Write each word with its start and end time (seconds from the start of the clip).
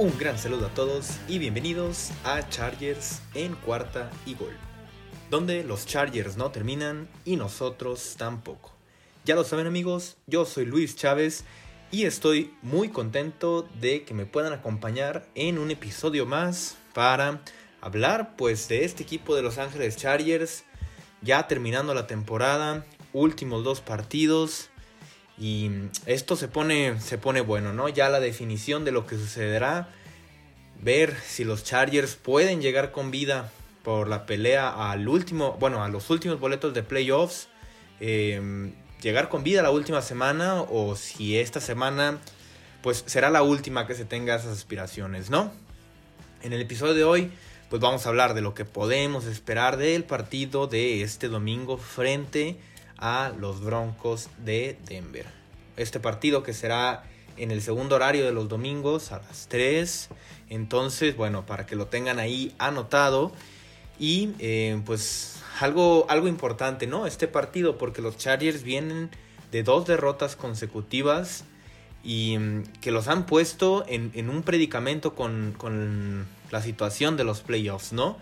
Un 0.00 0.16
gran 0.18 0.38
saludo 0.38 0.64
a 0.64 0.70
todos 0.70 1.18
y 1.28 1.38
bienvenidos 1.38 2.10
a 2.24 2.48
Chargers 2.48 3.20
en 3.34 3.54
cuarta 3.54 4.10
y 4.24 4.32
gol, 4.32 4.56
donde 5.28 5.62
los 5.62 5.84
Chargers 5.84 6.38
no 6.38 6.50
terminan 6.50 7.06
y 7.26 7.36
nosotros 7.36 8.14
tampoco. 8.16 8.72
Ya 9.26 9.34
lo 9.34 9.44
saben 9.44 9.66
amigos, 9.66 10.16
yo 10.26 10.46
soy 10.46 10.64
Luis 10.64 10.96
Chávez 10.96 11.44
y 11.90 12.06
estoy 12.06 12.54
muy 12.62 12.88
contento 12.88 13.68
de 13.78 14.04
que 14.04 14.14
me 14.14 14.24
puedan 14.24 14.54
acompañar 14.54 15.28
en 15.34 15.58
un 15.58 15.70
episodio 15.70 16.24
más 16.24 16.78
para 16.94 17.42
hablar 17.82 18.36
pues 18.36 18.68
de 18.68 18.86
este 18.86 19.02
equipo 19.02 19.36
de 19.36 19.42
Los 19.42 19.58
Ángeles 19.58 19.98
Chargers 19.98 20.64
ya 21.20 21.46
terminando 21.46 21.92
la 21.92 22.06
temporada, 22.06 22.86
últimos 23.12 23.64
dos 23.64 23.82
partidos 23.82 24.70
y 25.40 25.70
esto 26.04 26.36
se 26.36 26.48
pone 26.48 27.00
se 27.00 27.16
pone 27.16 27.40
bueno, 27.40 27.72
¿no? 27.72 27.88
Ya 27.88 28.10
la 28.10 28.20
definición 28.20 28.84
de 28.84 28.92
lo 28.92 29.06
que 29.06 29.16
sucederá, 29.16 29.88
ver 30.82 31.16
si 31.26 31.44
los 31.44 31.64
Chargers 31.64 32.16
pueden 32.16 32.60
llegar 32.60 32.92
con 32.92 33.10
vida 33.10 33.50
por 33.82 34.08
la 34.08 34.26
pelea 34.26 34.90
al 34.90 35.08
último, 35.08 35.56
bueno, 35.58 35.82
a 35.82 35.88
los 35.88 36.10
últimos 36.10 36.40
boletos 36.40 36.74
de 36.74 36.82
playoffs. 36.82 37.48
Em, 38.00 38.72
llegar 39.02 39.28
con 39.28 39.42
vida 39.42 39.62
la 39.62 39.70
última 39.70 40.02
semana 40.02 40.62
o 40.62 40.96
si 40.96 41.38
esta 41.38 41.60
semana 41.60 42.18
pues 42.82 43.04
será 43.06 43.30
la 43.30 43.42
última 43.42 43.86
que 43.86 43.94
se 43.94 44.04
tenga 44.04 44.36
esas 44.36 44.56
aspiraciones, 44.56 45.28
¿no? 45.30 45.52
En 46.42 46.52
el 46.52 46.60
episodio 46.62 46.94
de 46.94 47.04
hoy 47.04 47.30
pues 47.68 47.80
vamos 47.80 48.04
a 48.04 48.08
hablar 48.08 48.34
de 48.34 48.40
lo 48.40 48.54
que 48.54 48.64
podemos 48.64 49.26
esperar 49.26 49.76
del 49.76 50.04
partido 50.04 50.66
de 50.66 51.02
este 51.02 51.28
domingo 51.28 51.76
frente 51.76 52.58
a 52.98 53.32
los 53.38 53.60
Broncos 53.60 54.28
de 54.38 54.76
Denver. 54.86 55.26
Este 55.76 56.00
partido 56.00 56.42
que 56.42 56.52
será 56.52 57.04
en 57.36 57.50
el 57.50 57.62
segundo 57.62 57.96
horario 57.96 58.24
de 58.24 58.32
los 58.32 58.48
domingos 58.48 59.12
a 59.12 59.18
las 59.18 59.46
3. 59.48 60.08
Entonces, 60.48 61.16
bueno, 61.16 61.46
para 61.46 61.66
que 61.66 61.76
lo 61.76 61.86
tengan 61.86 62.18
ahí 62.18 62.54
anotado. 62.58 63.32
Y 63.98 64.30
eh, 64.38 64.80
pues 64.86 65.40
algo, 65.60 66.06
algo 66.08 66.26
importante, 66.26 66.86
¿no? 66.86 67.06
Este 67.06 67.28
partido, 67.28 67.76
porque 67.78 68.02
los 68.02 68.16
Chargers 68.16 68.62
vienen 68.62 69.10
de 69.52 69.62
dos 69.62 69.86
derrotas 69.86 70.36
consecutivas 70.36 71.44
y 72.02 72.38
mm, 72.38 72.62
que 72.80 72.90
los 72.90 73.08
han 73.08 73.26
puesto 73.26 73.84
en, 73.88 74.30
un 74.30 74.42
predicamento 74.42 75.14
con, 75.14 76.26
la 76.50 76.62
situación 76.62 77.16
de 77.16 77.24
los 77.24 77.42
playoffs, 77.42 77.92
¿no? 77.92 78.18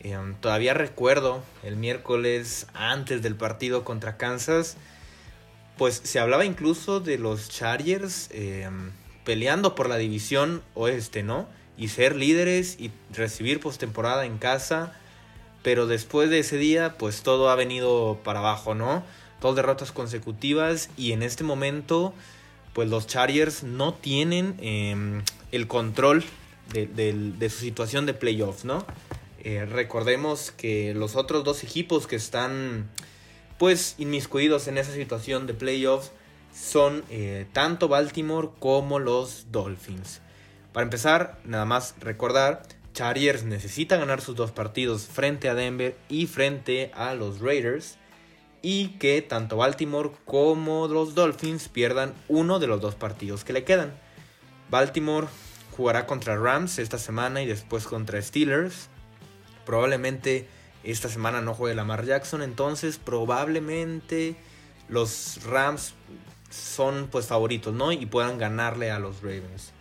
Eh, 0.00 0.16
todavía 0.40 0.72
recuerdo 0.72 1.42
el 1.62 1.76
miércoles 1.76 2.66
antes 2.72 3.22
del 3.22 3.34
partido 3.34 3.84
contra 3.84 4.16
Kansas, 4.16 4.76
pues 5.76 6.00
se 6.04 6.18
hablaba 6.18 6.44
incluso 6.44 7.00
de 7.00 7.18
los 7.18 7.48
Chargers 7.48 8.28
eh, 8.32 8.68
peleando 9.24 9.74
por 9.74 9.88
la 9.88 9.96
división 9.96 10.62
oeste, 10.74 11.22
¿no? 11.22 11.46
Y 11.76 11.88
ser 11.88 12.16
líderes 12.16 12.76
y 12.80 12.90
recibir 13.12 13.60
postemporada 13.60 14.24
en 14.24 14.38
casa 14.38 14.94
pero 15.66 15.88
después 15.88 16.30
de 16.30 16.38
ese 16.38 16.58
día, 16.58 16.96
pues 16.96 17.22
todo 17.22 17.50
ha 17.50 17.56
venido 17.56 18.20
para 18.22 18.38
abajo, 18.38 18.76
¿no? 18.76 19.02
Dos 19.40 19.56
derrotas 19.56 19.90
consecutivas 19.90 20.90
y 20.96 21.10
en 21.10 21.24
este 21.24 21.42
momento, 21.42 22.14
pues 22.72 22.88
los 22.88 23.08
Chargers 23.08 23.64
no 23.64 23.92
tienen 23.92 24.54
em, 24.60 25.24
el 25.50 25.66
control 25.66 26.22
de, 26.72 27.48
su 27.50 27.58
situación 27.58 28.06
de 28.06 28.14
playoffs, 28.14 28.64
¿no? 28.64 28.86
Eh, 29.42 29.66
recordemos 29.66 30.52
que 30.52 30.94
los 30.94 31.16
otros 31.16 31.42
dos 31.42 31.64
equipos 31.64 32.06
que 32.06 32.14
están, 32.14 32.88
pues, 33.58 33.94
inmiscuidos 33.98 34.68
en 34.68 34.78
esa 34.78 34.92
situación 34.92 35.46
de 35.46 35.54
playoffs 35.54 36.12
son 36.54 37.04
eh, 37.10 37.46
tanto 37.52 37.88
Baltimore 37.88 38.48
como 38.58 38.98
los 38.98 39.46
Dolphins. 39.50 40.20
Para 40.72 40.84
empezar, 40.84 41.38
nada 41.44 41.64
más 41.64 41.94
recordar 42.00 42.62
Chargers 42.92 43.44
necesita 43.44 43.98
ganar 43.98 44.22
sus 44.22 44.36
dos 44.36 44.52
partidos 44.52 45.06
frente 45.06 45.50
a 45.50 45.54
Denver 45.54 45.96
y 46.08 46.26
frente 46.26 46.90
a 46.94 47.14
los 47.14 47.40
Raiders. 47.40 47.98
Y 48.62 48.88
que 48.98 49.20
tanto 49.22 49.58
Baltimore 49.58 50.12
como 50.24 50.88
los 50.88 51.14
Dolphins 51.14 51.68
pierdan 51.68 52.14
uno 52.28 52.58
de 52.58 52.66
los 52.66 52.80
dos 52.80 52.94
partidos 52.94 53.44
que 53.44 53.52
le 53.52 53.64
quedan. 53.64 53.92
Baltimore 54.70 55.28
jugará 55.76 56.06
contra 56.06 56.36
Rams 56.36 56.78
esta 56.78 56.98
semana 56.98 57.42
y 57.42 57.46
después 57.46 57.86
contra 57.86 58.20
Steelers. 58.20 58.88
Probablemente 59.66 60.48
esta 60.92 61.08
semana 61.08 61.40
no 61.40 61.54
juegue 61.54 61.74
Lamar 61.74 62.04
Jackson. 62.04 62.42
Entonces 62.42 62.98
probablemente 62.98 64.36
los 64.88 65.40
Rams 65.44 65.94
son 66.50 67.08
pues 67.10 67.26
favoritos, 67.26 67.74
¿no? 67.74 67.92
Y 67.92 68.06
puedan 68.06 68.38
ganarle 68.38 68.90
a 68.90 68.98
los 68.98 69.22
Ravens. 69.22 69.72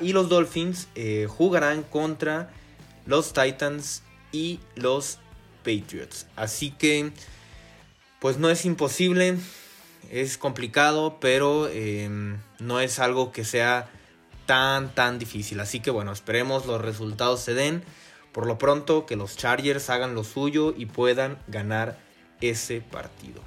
Y 0.00 0.12
los 0.12 0.28
Dolphins 0.28 0.88
eh, 0.94 1.26
jugarán 1.28 1.82
contra 1.82 2.50
los 3.04 3.32
Titans 3.32 4.02
y 4.30 4.60
los 4.76 5.18
Patriots. 5.64 6.26
Así 6.36 6.70
que, 6.70 7.12
pues 8.20 8.38
no 8.38 8.48
es 8.48 8.64
imposible, 8.64 9.36
es 10.10 10.38
complicado, 10.38 11.18
pero 11.20 11.68
em, 11.68 12.38
no 12.60 12.80
es 12.80 13.00
algo 13.00 13.32
que 13.32 13.44
sea 13.44 13.90
tan, 14.46 14.94
tan 14.94 15.18
difícil. 15.18 15.58
Así 15.58 15.80
que 15.80 15.90
bueno, 15.90 16.12
esperemos 16.12 16.66
los 16.66 16.80
resultados 16.80 17.40
se 17.40 17.54
den. 17.54 17.82
Por 18.32 18.46
lo 18.46 18.58
pronto, 18.58 19.06
que 19.06 19.16
los 19.16 19.36
Chargers 19.36 19.90
hagan 19.90 20.14
lo 20.14 20.24
suyo 20.24 20.74
y 20.76 20.86
puedan 20.86 21.38
ganar 21.48 21.98
ese 22.40 22.80
partido. 22.80 23.42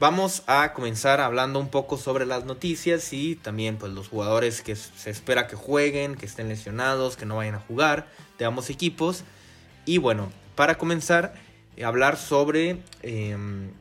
Vamos 0.00 0.44
a 0.46 0.74
comenzar 0.74 1.20
hablando 1.20 1.58
un 1.58 1.70
poco 1.70 1.96
sobre 1.96 2.24
las 2.24 2.44
noticias 2.44 3.12
y 3.12 3.34
también 3.34 3.78
pues 3.78 3.92
los 3.92 4.06
jugadores 4.06 4.62
que 4.62 4.76
se 4.76 5.10
espera 5.10 5.48
que 5.48 5.56
jueguen, 5.56 6.14
que 6.14 6.24
estén 6.24 6.48
lesionados, 6.48 7.16
que 7.16 7.26
no 7.26 7.38
vayan 7.38 7.56
a 7.56 7.60
jugar 7.60 8.06
de 8.38 8.44
ambos 8.44 8.70
equipos. 8.70 9.24
Y 9.86 9.98
bueno, 9.98 10.30
para 10.54 10.78
comenzar, 10.78 11.34
eh, 11.76 11.84
hablar 11.84 12.16
sobre 12.16 12.80
em, 13.02 13.72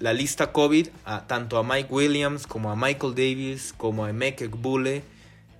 la 0.00 0.12
lista 0.12 0.52
COVID, 0.52 0.88
tanto 1.26 1.58
a 1.58 1.62
Mike 1.62 1.88
Williams 1.90 2.46
como 2.46 2.70
a 2.70 2.76
Michael 2.76 3.14
Davis 3.14 3.74
como 3.76 4.04
a 4.04 4.10
Emeka 4.10 4.44
Bule 4.48 5.02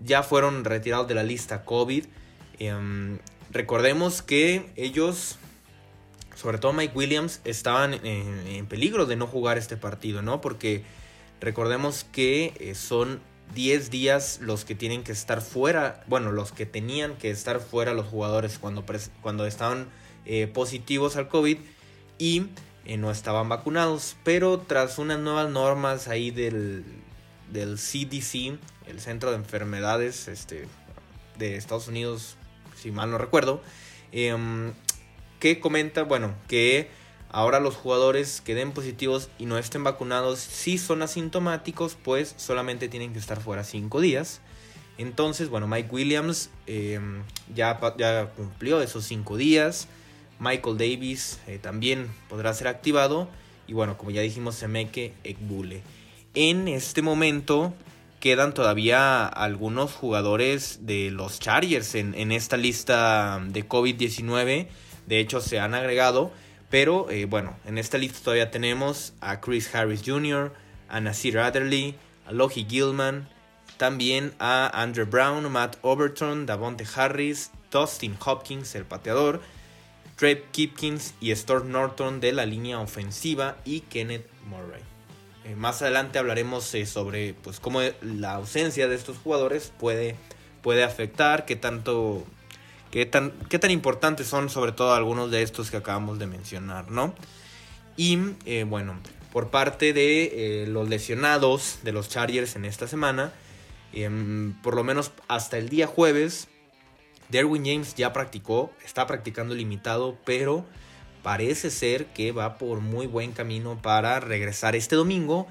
ya 0.05 0.23
fueron 0.23 0.65
retirados 0.65 1.09
de 1.09 1.15
la 1.15 1.25
lista 1.25 1.65
COVID. 1.65 2.05
Em, 2.59 3.19
recordemos 3.51 4.23
que 4.23 4.71
ellos 4.77 5.39
sobre 6.39 6.59
todo 6.59 6.73
Mike 6.73 6.97
Williams, 6.97 7.41
estaban 7.45 7.95
en, 7.95 8.67
peligro 8.67 9.07
de 9.07 9.17
no 9.17 9.27
jugar 9.27 9.59
este 9.59 9.77
partido, 9.77 10.23
¿no? 10.23 10.41
Porque 10.41 10.85
recordemos 11.41 12.05
que 12.05 12.55
eh, 12.61 12.77
son 12.77 13.21
10 13.57 13.91
días 13.91 14.39
los 14.41 14.65
que 14.65 14.77
tienen 14.77 15.03
que 15.03 15.11
estar 15.11 15.43
fuera, 15.43 16.05
bueno, 16.07 16.31
los 16.31 16.53
que 16.53 16.65
tenían 16.65 17.17
que 17.17 17.31
estar 17.31 17.59
fuera 17.59 17.93
los 17.93 18.07
jugadores 18.07 18.59
cuando, 18.61 18.85
cuando 19.21 19.47
estaban 19.47 19.89
eh, 20.27 20.47
positivos 20.47 21.17
al 21.17 21.27
COVID 21.27 21.59
y 22.19 22.47
eh, 22.89 22.97
no 22.97 23.11
estaban 23.11 23.49
vacunados. 23.49 24.17
Pero 24.25 24.59
tras 24.59 24.99
unas 24.99 25.21
nuevas 25.21 25.51
normas 25.51 26.09
ahí 26.09 26.31
del, 26.31 26.85
CDC, 27.53 28.59
el 28.87 29.01
Centro 29.01 29.31
de 29.31 29.37
Enfermedades 29.37 30.27
este, 30.27 30.67
de 31.39 31.57
Estados 31.57 31.87
Unidos, 31.87 32.37
si 32.77 32.91
mal 32.91 33.11
no 33.11 33.19
recuerdo, 33.19 33.63
em, 34.11 34.73
que 35.39 35.61
comenta, 35.61 36.03
bueno, 36.03 36.35
que 36.49 36.89
ahora 37.31 37.61
los 37.61 37.77
jugadores 37.77 38.41
que 38.41 38.55
den 38.55 38.73
positivos 38.73 39.29
y 39.39 39.45
no 39.45 39.59
estén 39.59 39.85
vacunados, 39.85 40.39
si 40.39 40.79
son 40.79 41.03
asintomáticos, 41.03 41.97
pues 42.03 42.35
solamente 42.39 42.89
tienen 42.89 43.13
que 43.13 43.19
estar 43.19 43.41
fuera 43.41 43.65
5 43.65 44.01
días. 44.01 44.41
Entonces, 44.97 45.49
bueno, 45.51 45.69
Mike 45.69 45.91
Williams 45.93 46.51
em, 46.67 47.23
ya, 47.55 47.79
ya, 47.99 48.31
cumplió 48.35 48.81
esos 48.81 49.05
5 49.05 49.37
días. 49.37 49.89
Michael 50.39 50.79
Davis 50.79 51.41
eh, 51.47 51.59
también 51.61 52.09
podrá 52.29 52.55
ser 52.55 52.69
activado. 52.69 53.29
Y 53.67 53.73
bueno, 53.73 53.99
como 53.99 54.11
ya 54.11 54.23
dijimos, 54.23 54.55
Semeke 54.55 55.13
Ekbule. 55.25 55.83
En 56.35 56.69
este 56.69 57.03
momento 57.03 57.75
quedan 58.21 58.55
todavía 58.55 59.27
algunos 59.27 59.93
jugadores 59.93 60.81
de 60.83 61.11
los 61.11 61.39
Chargers 61.39 61.95
en, 61.95 62.33
esta 62.33 62.57
lista 62.57 63.41
de 63.47 63.69
COVID-19 63.69 64.69
de 65.09 65.21
hecho, 65.21 65.41
se 65.41 65.59
han 65.59 65.75
agregado. 65.75 66.31
Pero 66.71 67.11
eh, 67.11 67.25
bueno, 67.25 67.57
en 67.65 67.79
esta 67.79 67.97
lista 67.97 68.21
todavía 68.23 68.51
tenemos 68.51 69.15
a 69.21 69.41
Chris 69.41 69.75
Harris 69.75 70.03
Jr., 70.05 70.53
a 70.91 71.01
Nasir 71.01 71.39
Adderley, 71.39 71.97
a 72.27 72.33
Logie 72.33 72.67
Gilman, 72.69 73.27
también 73.79 74.35
a 74.39 74.71
Andrew 74.83 75.07
Brown, 75.07 75.51
Matt 75.51 75.77
Overton, 75.81 76.45
Davonte 76.45 76.85
Harris, 76.95 77.51
Dustin 77.71 78.17
Hopkins, 78.23 78.75
el 78.75 78.85
pateador, 78.85 79.41
Trey 80.19 80.45
Kipkins 80.51 81.15
y 81.21 81.31
Storm 81.31 81.71
Norton 81.71 82.19
de 82.19 82.33
la 82.33 82.45
línea 82.45 82.81
ofensiva 82.81 83.57
y 83.65 83.83
Kenneth 83.83 84.27
Murray. 84.47 84.83
Eh, 85.45 85.55
más 85.55 85.81
adelante 85.81 86.19
hablaremos 86.19 86.75
eh, 86.75 86.87
sobre 86.87 87.35
pues, 87.35 87.61
cómo 87.61 87.81
la 88.03 88.33
ausencia 88.33 88.89
de 88.89 88.97
estos 88.97 89.17
jugadores 89.17 89.73
puede, 89.79 90.17
puede 90.61 90.83
afectar, 90.83 91.47
qué 91.47 91.55
tanto 91.55 92.27
qué 92.91 93.07
tan, 93.07 93.31
qué 93.49 93.61
tan 93.61 93.71
importantes 93.71 94.27
son 94.27 94.51
sobre 94.51 94.73
todo 94.73 94.93
algunos 94.93 95.31
de 95.31 95.43
estos 95.43 95.71
que 95.71 95.77
acabamos 95.77 96.19
de 96.19 96.27
mencionar, 96.27 96.91
¿no? 96.91 97.15
Y 97.97 98.19
eh, 98.45 98.65
bueno, 98.65 98.99
por 99.33 99.51
parte 99.51 99.93
de 99.93 100.65
los 100.69 100.89
lesionados 100.89 101.79
de 101.85 101.93
los 101.93 102.09
Chargers 102.09 102.57
en 102.57 102.65
esta 102.65 102.89
semana. 102.89 103.33
Em, 103.93 104.53
por 104.63 104.75
lo 104.75 104.85
menos 104.85 105.13
hasta 105.29 105.59
el 105.59 105.69
día 105.69 105.87
jueves, 105.87 106.49
Derwin 107.29 107.65
James 107.65 107.95
ya 107.95 108.13
practicó, 108.13 108.71
está 108.85 109.07
practicando 109.07 109.55
limitado, 109.55 110.17
pero 110.25 110.65
parece 111.23 111.71
ser 111.71 112.07
que 112.07 112.33
va 112.33 112.59
por 112.59 112.81
muy 112.81 113.07
buen 113.07 113.33
camino 113.33 113.81
para 113.81 114.21
regresar 114.21 114.77
este 114.77 114.97
domingo. 114.97 115.47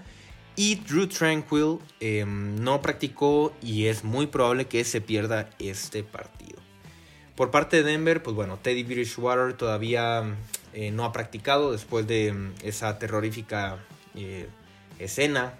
Y 0.56 0.76
Drew 0.76 1.08
Tranquil 1.08 1.78
em, 2.00 2.56
no 2.64 2.82
practicó 2.82 3.54
y 3.62 3.86
es 3.86 4.04
muy 4.04 4.26
probable 4.26 4.66
que 4.66 4.84
se 4.84 5.02
pierda 5.02 5.52
este 5.60 6.04
partido. 6.04 6.60
Por 7.36 7.52
parte 7.52 7.84
de 7.84 7.92
Denver, 7.92 8.24
pues 8.24 8.36
bueno, 8.36 8.58
Teddy 8.58 8.84
Bridgewater 8.84 9.54
todavía 9.54 10.24
eh, 10.74 10.90
no 10.90 11.06
ha 11.06 11.12
practicado 11.12 11.72
después 11.72 12.08
de 12.08 12.30
em, 12.30 12.54
esa 12.64 12.98
terrorífica 12.98 13.78
eh, 14.16 14.48
escena 14.98 15.54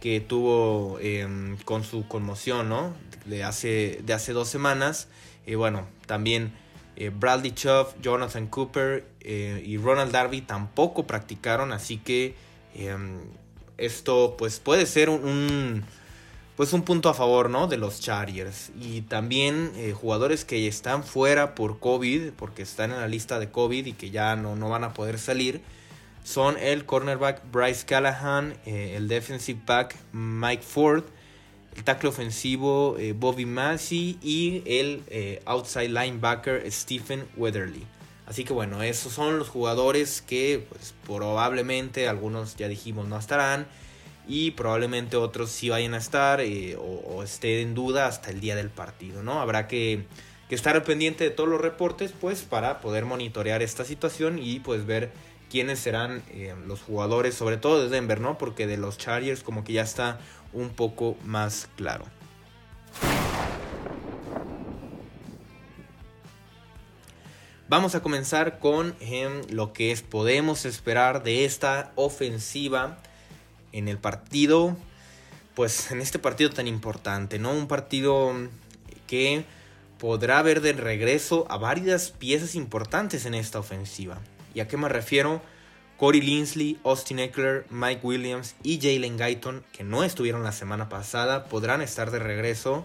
que 0.00 0.20
tuvo 0.20 0.98
em, 1.00 1.56
con 1.58 1.84
su 1.84 2.08
conmoción, 2.08 2.68
¿no? 2.68 2.92
De 3.26 3.44
hace, 3.44 4.00
de 4.02 4.12
hace 4.14 4.32
dos 4.32 4.48
semanas. 4.48 5.06
Y 5.46 5.54
bueno, 5.54 5.86
también 6.06 6.52
eh, 6.96 7.10
Bradley 7.10 7.52
Chubb, 7.52 8.00
Jonathan 8.00 8.46
Cooper 8.46 9.06
y 9.20 9.78
Ronald 9.78 10.12
Darby 10.12 10.42
tampoco 10.42 11.06
practicaron, 11.06 11.72
así 11.72 11.96
que 11.96 12.34
esto 13.78 14.36
pues 14.36 14.60
puede 14.60 14.84
ser 14.86 15.08
un, 15.08 15.84
pues 16.56 16.72
un 16.72 16.82
punto 16.82 17.08
a 17.08 17.14
favor 17.14 17.50
¿no? 17.50 17.66
de 17.66 17.76
los 17.76 18.00
Chargers. 18.00 18.70
Y 18.80 19.02
también 19.02 19.72
eh, 19.76 19.92
jugadores 19.92 20.44
que 20.44 20.66
están 20.66 21.02
fuera 21.02 21.54
por 21.54 21.78
COVID, 21.78 22.32
porque 22.32 22.62
están 22.62 22.92
en 22.92 23.00
la 23.00 23.08
lista 23.08 23.38
de 23.38 23.50
COVID 23.50 23.86
y 23.86 23.92
que 23.92 24.10
ya 24.10 24.36
no, 24.36 24.56
no 24.56 24.68
van 24.68 24.84
a 24.84 24.94
poder 24.94 25.18
salir, 25.18 25.62
son 26.22 26.56
el 26.58 26.86
cornerback 26.86 27.42
Bryce 27.50 27.84
Callahan, 27.84 28.54
eh, 28.64 28.94
el 28.96 29.08
defensive 29.08 29.60
back 29.66 29.96
Mike 30.12 30.62
Ford, 30.62 31.04
el 31.76 31.84
tackle 31.84 32.08
ofensivo 32.08 32.96
eh, 32.98 33.12
Bobby 33.12 33.46
Massey 33.46 34.18
y 34.22 34.62
el 34.66 35.02
outside 35.46 35.88
linebacker 35.88 36.70
Stephen 36.70 37.24
Weatherly. 37.36 37.84
Así 38.26 38.44
que 38.44 38.52
bueno, 38.52 38.82
esos 38.82 39.12
son 39.12 39.38
los 39.38 39.48
jugadores 39.48 40.22
que 40.22 40.66
pues, 40.70 40.94
probablemente 41.06 42.08
algunos 42.08 42.56
ya 42.56 42.68
dijimos 42.68 43.06
no 43.06 43.18
estarán 43.18 43.66
y 44.26 44.52
probablemente 44.52 45.16
otros 45.16 45.50
sí 45.50 45.68
vayan 45.68 45.94
a 45.94 45.98
estar 45.98 46.40
eh, 46.40 46.76
o, 46.78 47.22
estén 47.22 47.68
en 47.68 47.74
duda 47.74 48.06
hasta 48.06 48.30
el 48.30 48.40
día 48.40 48.56
del 48.56 48.70
partido, 48.70 49.22
¿no? 49.22 49.40
Habrá 49.40 49.68
que, 49.68 50.06
estar 50.50 50.76
al 50.76 50.84
pendiente 50.84 51.24
de 51.24 51.30
todos 51.30 51.48
los 51.48 51.60
reportes 51.60 52.12
pues 52.12 52.42
para 52.42 52.80
poder 52.80 53.06
monitorear 53.06 53.60
esta 53.60 53.84
situación 53.84 54.38
y 54.38 54.60
pues 54.60 54.86
ver 54.86 55.10
quiénes 55.50 55.80
serán 55.80 56.22
eh, 56.30 56.54
los 56.68 56.80
jugadores, 56.80 57.34
sobre 57.34 57.56
todo 57.56 57.82
de 57.82 57.88
Denver, 57.88 58.20
¿no? 58.20 58.38
Porque 58.38 58.68
de 58.68 58.76
los 58.76 58.96
Chargers 58.96 59.42
como 59.42 59.64
que 59.64 59.72
ya 59.72 59.82
está 59.82 60.20
un 60.54 60.70
poco 60.70 61.16
más 61.24 61.68
claro. 61.76 62.06
Vamos 67.68 67.94
a 67.94 68.02
comenzar 68.02 68.58
con 68.58 68.94
em, 69.00 69.40
lo 69.50 69.72
que 69.72 69.90
es, 69.90 70.02
podemos 70.02 70.64
esperar 70.64 71.22
de 71.22 71.44
esta 71.44 71.92
ofensiva 71.96 72.98
en 73.72 73.88
el 73.88 73.98
partido, 73.98 74.76
pues 75.54 75.90
en 75.90 76.00
este 76.00 76.18
partido 76.18 76.50
tan 76.50 76.68
importante, 76.68 77.38
¿no? 77.38 77.52
Un 77.52 77.66
partido 77.66 78.32
que 79.06 79.44
podrá 79.98 80.42
ver 80.42 80.60
de 80.60 80.74
regreso 80.74 81.46
a 81.48 81.56
varias 81.56 82.10
piezas 82.10 82.54
importantes 82.54 83.24
en 83.24 83.34
esta 83.34 83.58
ofensiva. 83.58 84.18
¿Y 84.54 84.60
a 84.60 84.68
qué 84.68 84.76
me 84.76 84.88
refiero? 84.88 85.40
Corey 85.96 86.20
Linsley, 86.20 86.78
Austin 86.84 87.18
Eckler, 87.18 87.66
Mike 87.70 88.00
Williams 88.02 88.56
y 88.62 88.80
Jalen 88.80 89.16
Guyton, 89.16 89.64
que 89.72 89.84
no 89.84 90.04
estuvieron 90.04 90.42
la 90.42 90.52
semana 90.52 90.88
pasada, 90.88 91.44
podrán 91.44 91.82
estar 91.82 92.10
de 92.10 92.18
regreso 92.18 92.84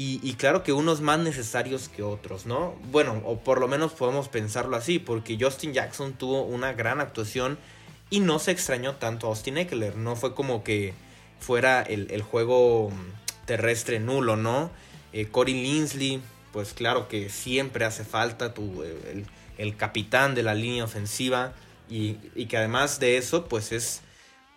y, 0.00 0.34
claro 0.34 0.62
que 0.62 0.72
unos 0.72 1.00
más 1.00 1.18
necesarios 1.18 1.88
que 1.88 2.04
otros, 2.04 2.46
¿no? 2.46 2.76
Bueno, 2.92 3.20
o 3.24 3.40
por 3.40 3.58
lo 3.58 3.66
menos 3.66 3.94
podemos 3.94 4.28
pensarlo 4.28 4.76
así, 4.76 5.00
porque 5.00 5.36
Justin 5.40 5.72
Jackson 5.72 6.12
tuvo 6.12 6.42
una 6.42 6.72
gran 6.72 7.00
actuación 7.00 7.58
y 8.08 8.20
no 8.20 8.38
se 8.38 8.52
extrañó 8.52 8.94
tanto 8.94 9.26
a 9.26 9.30
Austin 9.30 9.58
Eckler. 9.58 9.96
No 9.96 10.14
fue 10.14 10.36
como 10.36 10.62
que 10.62 10.94
fuera 11.40 11.82
el, 11.82 12.22
juego 12.22 12.92
terrestre 13.44 13.98
nulo, 13.98 14.36
¿no? 14.36 14.70
Eh, 15.12 15.26
Corey 15.26 15.54
Linsley, 15.54 16.22
pues 16.52 16.74
claro 16.74 17.08
que 17.08 17.28
siempre 17.28 17.84
hace 17.84 18.04
falta 18.04 18.54
tu, 18.54 18.84
el, 18.84 19.76
capitán 19.76 20.36
de 20.36 20.44
la 20.44 20.54
línea 20.54 20.84
ofensiva 20.84 21.54
y, 21.88 22.14
que 22.46 22.56
además 22.56 23.00
de 23.00 23.16
eso, 23.16 23.46
pues 23.46 23.72
es 23.72 24.02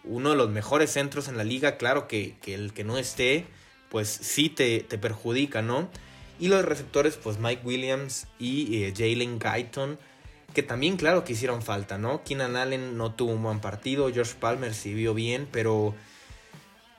uno 0.04 0.32
de 0.32 0.36
los 0.36 0.50
mejores 0.50 0.92
centros 0.92 1.28
en 1.28 1.38
la 1.38 1.44
liga. 1.44 1.78
Claro 1.78 2.08
que, 2.08 2.36
el 2.46 2.74
que 2.74 2.84
no 2.84 2.98
esté 2.98 3.46
pues 3.90 4.08
sí 4.08 4.50
te, 4.50 4.82
perjudica, 4.84 5.62
¿no? 5.62 5.90
Y 6.40 6.48
los 6.48 6.64
receptores, 6.64 7.18
pues 7.18 7.40
Mike 7.40 7.62
Williams 7.66 8.28
y 8.40 8.84
eh, 8.84 8.94
Jalen 8.96 9.38
Guyton, 9.38 10.00
que 10.54 10.64
también 10.64 10.96
claro 10.98 11.24
que 11.24 11.34
hicieron 11.34 11.62
falta, 11.62 11.98
¿no? 11.98 12.24
Keenan 12.24 12.56
Allen 12.56 12.98
no 12.98 13.14
tuvo 13.14 13.34
un 13.34 13.44
buen 13.44 13.60
partido, 13.60 14.12
George 14.12 14.36
Palmer 14.40 14.74
sí 14.74 14.94
vio 14.94 15.14
bien, 15.14 15.48
pero 15.52 15.94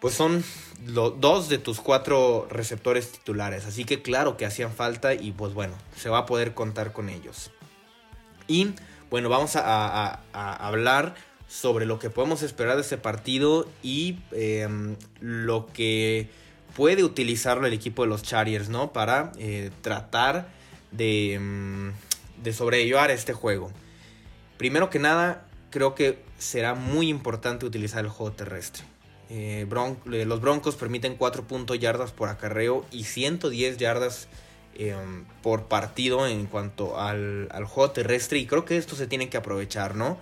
pues 0.01 0.15
son 0.15 0.45
dos 0.81 1.49
de 1.49 1.59
tus 1.59 1.81
cuatro 1.81 2.47
receptores 2.51 3.13
titulares, 3.13 3.67
así 3.67 3.85
que 3.85 4.03
claro 4.03 4.37
que 4.37 4.45
hacían 4.45 4.73
falta 4.73 5.15
y 5.15 5.33
pues 5.33 5.55
bueno, 5.55 5.75
se 5.97 6.09
va 6.09 6.19
a 6.19 6.27
poder 6.27 6.55
contar 6.55 6.93
con 6.93 7.09
ellos. 7.09 7.53
Y 8.49 8.75
bueno, 9.13 9.29
vamos 9.29 9.57
a, 9.57 10.21
hablar 10.33 11.15
sobre 11.47 11.85
lo 11.85 11.99
que 11.99 12.09
podemos 12.09 12.43
esperar 12.43 12.77
de 12.77 12.81
este 12.81 12.97
partido 12.97 13.69
y 13.83 14.21
em, 14.31 14.97
lo 15.21 15.67
que 15.67 16.31
puede 16.75 17.05
utilizarlo 17.05 17.67
el 17.67 17.75
equipo 17.75 18.05
de 18.05 18.09
los 18.09 18.23
Chargers, 18.23 18.71
¿no? 18.71 18.95
Para 18.95 19.33
eh, 19.37 19.71
tratar 19.83 20.49
de, 20.93 21.39
mm, 21.39 22.43
de 22.43 22.53
sobrellevar 22.55 23.11
este 23.11 23.35
juego. 23.35 23.71
Primero 24.57 24.89
que 24.89 24.99
nada, 24.99 25.47
creo 25.69 25.95
que 25.95 26.25
será 26.39 26.75
muy 26.75 27.11
importante 27.11 27.67
utilizar 27.67 28.03
el 28.03 28.11
juego 28.11 28.33
terrestre. 28.33 28.85
Eh, 29.29 29.67
eh, 29.69 30.25
los 30.25 30.41
Broncos 30.41 30.77
permiten 30.77 31.17
4 31.17 31.47
puntos 31.47 31.79
yardas 31.79 32.13
por 32.13 32.31
acarreo 32.31 32.87
y 32.91 33.05
110 33.05 33.77
yardas 33.77 34.29
por 35.43 35.65
partido 35.65 36.27
en 36.27 36.47
cuanto 36.47 36.99
al, 36.99 37.49
al, 37.53 37.65
juego 37.65 37.91
terrestre. 37.93 38.39
Y 38.39 38.47
creo 38.47 38.65
que 38.65 38.77
esto 38.77 38.97
se 38.97 39.07
tiene 39.07 39.29
que 39.29 39.37
aprovechar, 39.37 39.95
¿no? 39.95 40.19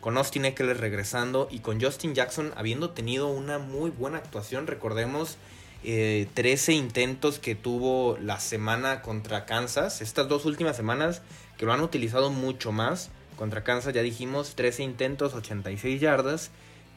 Con 0.00 0.18
Austin 0.18 0.44
Eckler 0.44 0.78
regresando 0.78 1.48
y 1.50 1.60
con 1.60 1.80
Justin 1.80 2.14
Jackson 2.14 2.52
habiendo 2.56 2.90
tenido 2.90 3.28
una 3.28 3.58
muy 3.58 3.90
buena 3.90 4.18
actuación. 4.18 4.66
Recordemos 4.66 5.38
13 5.84 6.72
eh, 6.72 6.74
intentos 6.74 7.38
que 7.38 7.54
tuvo 7.54 8.16
la 8.18 8.40
semana 8.40 9.02
contra 9.02 9.44
Kansas. 9.44 10.00
Estas 10.00 10.28
dos 10.28 10.46
últimas 10.46 10.76
semanas 10.76 11.20
que 11.58 11.66
lo 11.66 11.72
han 11.72 11.82
utilizado 11.82 12.30
mucho 12.30 12.72
más. 12.72 13.10
Contra 13.36 13.64
Kansas 13.64 13.92
ya 13.92 14.02
dijimos 14.02 14.54
13 14.54 14.82
intentos, 14.82 15.34
86 15.34 16.00
yardas. 16.00 16.50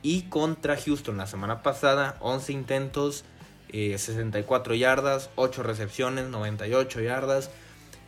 Y 0.03 0.23
contra 0.23 0.77
Houston 0.77 1.17
la 1.17 1.27
semana 1.27 1.63
pasada 1.63 2.15
11 2.21 2.53
intentos, 2.53 3.25
64 3.71 4.73
eh, 4.73 4.79
yardas, 4.79 5.29
8 5.35 5.63
recepciones, 5.63 6.27
98 6.27 7.01
yardas. 7.01 7.49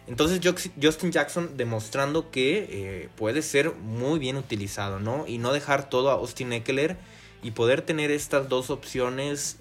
Entonces 0.08 0.42
Justin 0.82 1.12
Jackson 1.12 1.56
demostrando 1.56 2.32
que 2.32 2.68
eh, 2.70 3.10
puede 3.16 3.42
ser 3.42 3.74
muy 3.76 4.18
bien 4.18 4.38
utilizado, 4.38 5.00
¿no? 5.00 5.28
Y 5.28 5.38
no 5.38 5.54
dejar 5.54 5.90
todo 5.90 6.10
a 6.10 6.14
Austin 6.14 6.52
Eckler 6.54 6.98
y 7.44 7.52
poder 7.52 7.84
tener 7.84 8.10
estas 8.10 8.50
dos 8.50 8.70
opciones 8.70 9.58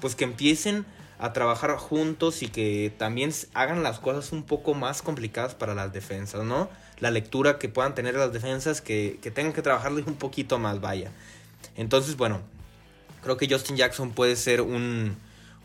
pues 0.00 0.16
que 0.16 0.24
empiecen 0.24 0.84
a 1.22 1.32
trabajar 1.32 1.76
juntos 1.76 2.42
y 2.42 2.48
que 2.48 2.92
también 2.98 3.30
hagan 3.54 3.84
las 3.84 4.00
cosas 4.00 4.32
un 4.32 4.42
poco 4.42 4.74
más 4.74 5.02
complicadas 5.02 5.54
para 5.54 5.72
las 5.72 5.92
defensas, 5.92 6.44
¿no? 6.44 6.68
La 6.98 7.12
lectura 7.12 7.60
que 7.60 7.68
puedan 7.68 7.94
tener 7.94 8.16
las 8.16 8.32
defensas, 8.32 8.80
que, 8.80 9.20
tengan 9.32 9.52
que 9.52 9.62
trabajarle 9.62 10.02
un 10.08 10.16
poquito 10.16 10.58
más, 10.58 10.80
vaya. 10.80 11.12
Entonces, 11.76 12.16
bueno, 12.16 12.40
creo 13.22 13.36
que 13.36 13.48
Justin 13.48 13.76
Jackson 13.76 14.10
puede 14.10 14.36
ser 14.36 14.60
un, 14.60 15.16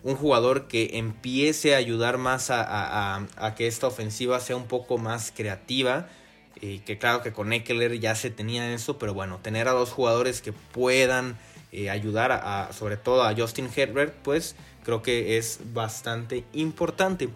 un 0.03 0.15
jugador 0.15 0.67
que 0.67 0.97
empiece 0.97 1.75
a 1.75 1.77
ayudar 1.77 2.17
más 2.17 2.49
a, 2.49 3.27
a, 3.35 3.55
que 3.55 3.67
esta 3.67 3.87
ofensiva 3.87 4.39
sea 4.39 4.55
un 4.55 4.67
poco 4.67 4.97
más 4.97 5.33
creativa. 5.35 6.07
Y 6.59 6.79
que 6.79 6.97
claro 6.97 7.21
que 7.21 7.33
con 7.33 7.53
Eckler 7.53 7.99
ya 7.99 8.15
se 8.15 8.31
tenía 8.31 8.73
eso, 8.73 8.97
pero 8.97 9.13
bueno, 9.13 9.39
tener 9.43 9.67
a 9.67 9.73
dos 9.73 9.91
jugadores 9.91 10.41
que 10.41 10.53
puedan 10.53 11.37
eh, 11.71 11.89
ayudar 11.89 12.31
a, 12.31 12.71
sobre 12.73 12.97
todo 12.97 13.23
a 13.23 13.35
Justin 13.35 13.69
Herbert, 13.75 14.15
pues 14.23 14.55
creo 14.83 15.03
que 15.03 15.37
es 15.37 15.59
bastante 15.73 16.45
importante. 16.53 17.29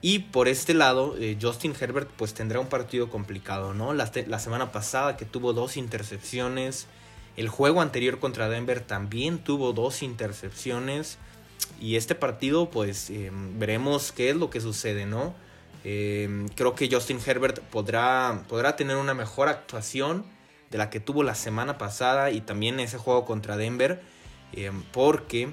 Y 0.00 0.20
por 0.20 0.46
este 0.46 0.72
lado, 0.72 1.16
eh, 1.18 1.36
Justin 1.40 1.74
Herbert 1.78 2.08
pues 2.16 2.32
tendrá 2.32 2.60
un 2.60 2.68
partido 2.68 3.10
complicado, 3.10 3.74
¿no? 3.74 3.92
La, 3.92 4.10
la, 4.28 4.38
semana 4.38 4.70
pasada 4.70 5.16
que 5.16 5.24
tuvo 5.24 5.52
dos 5.52 5.76
intercepciones, 5.76 6.86
el 7.36 7.48
juego 7.48 7.80
anterior 7.80 8.18
contra 8.18 8.48
Denver 8.48 8.80
también 8.80 9.38
tuvo 9.38 9.72
dos 9.72 10.02
intercepciones. 10.02 11.18
Y 11.80 11.96
este 11.96 12.14
partido 12.14 12.70
pues 12.70 13.10
eh, 13.10 13.30
veremos 13.32 14.12
qué 14.12 14.30
es 14.30 14.36
lo 14.36 14.50
que 14.50 14.60
sucede, 14.60 15.06
¿no? 15.06 15.34
creo 16.56 16.74
que 16.74 16.88
Justin 16.90 17.20
Herbert 17.24 17.60
podrá, 17.60 18.42
podrá 18.48 18.74
tener 18.74 18.96
una 18.96 19.14
mejor 19.14 19.48
actuación 19.48 20.24
de 20.70 20.78
la 20.78 20.90
que 20.90 21.00
tuvo 21.00 21.22
la 21.22 21.34
semana 21.34 21.78
pasada 21.78 22.30
y 22.30 22.40
también 22.40 22.80
ese 22.80 22.98
juego 22.98 23.24
contra 23.24 23.56
Denver, 23.56 24.02
eh, 24.52 24.72
porque 24.92 25.50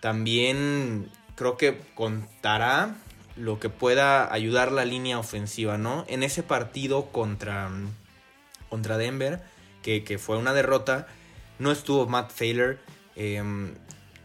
también 0.00 1.10
creo 1.34 1.56
que 1.56 1.78
contará 1.94 2.96
lo 3.36 3.60
que 3.60 3.68
pueda 3.68 4.32
ayudar 4.32 4.72
la 4.72 4.84
línea 4.84 5.18
ofensiva, 5.18 5.78
¿no? 5.78 6.04
En 6.08 6.22
ese 6.22 6.42
partido 6.42 7.06
contra, 7.12 7.70
contra 8.70 8.96
Denver, 8.96 9.42
que, 9.82 10.18
fue 10.18 10.36
una 10.36 10.52
derrota, 10.52 11.06
no 11.58 11.70
estuvo 11.70 12.06
Matt 12.06 12.30
Failer, 12.32 12.78
em, 13.14 13.74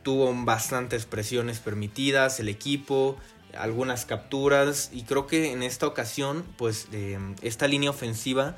tuvo 0.04 0.34
bastantes 0.46 1.06
presiones 1.06 1.60
permitidas, 1.60 2.40
el 2.40 2.50
equipo, 2.50 3.18
algunas 3.58 4.06
capturas, 4.06 4.90
y 4.94 5.04
creo 5.04 5.28
que 5.28 5.52
en 5.52 5.64
esta 5.64 5.88
ocasión, 5.88 6.44
pues 6.58 6.88
em, 6.92 7.36
esta 7.42 7.68
línea 7.68 7.90
ofensiva 7.90 8.56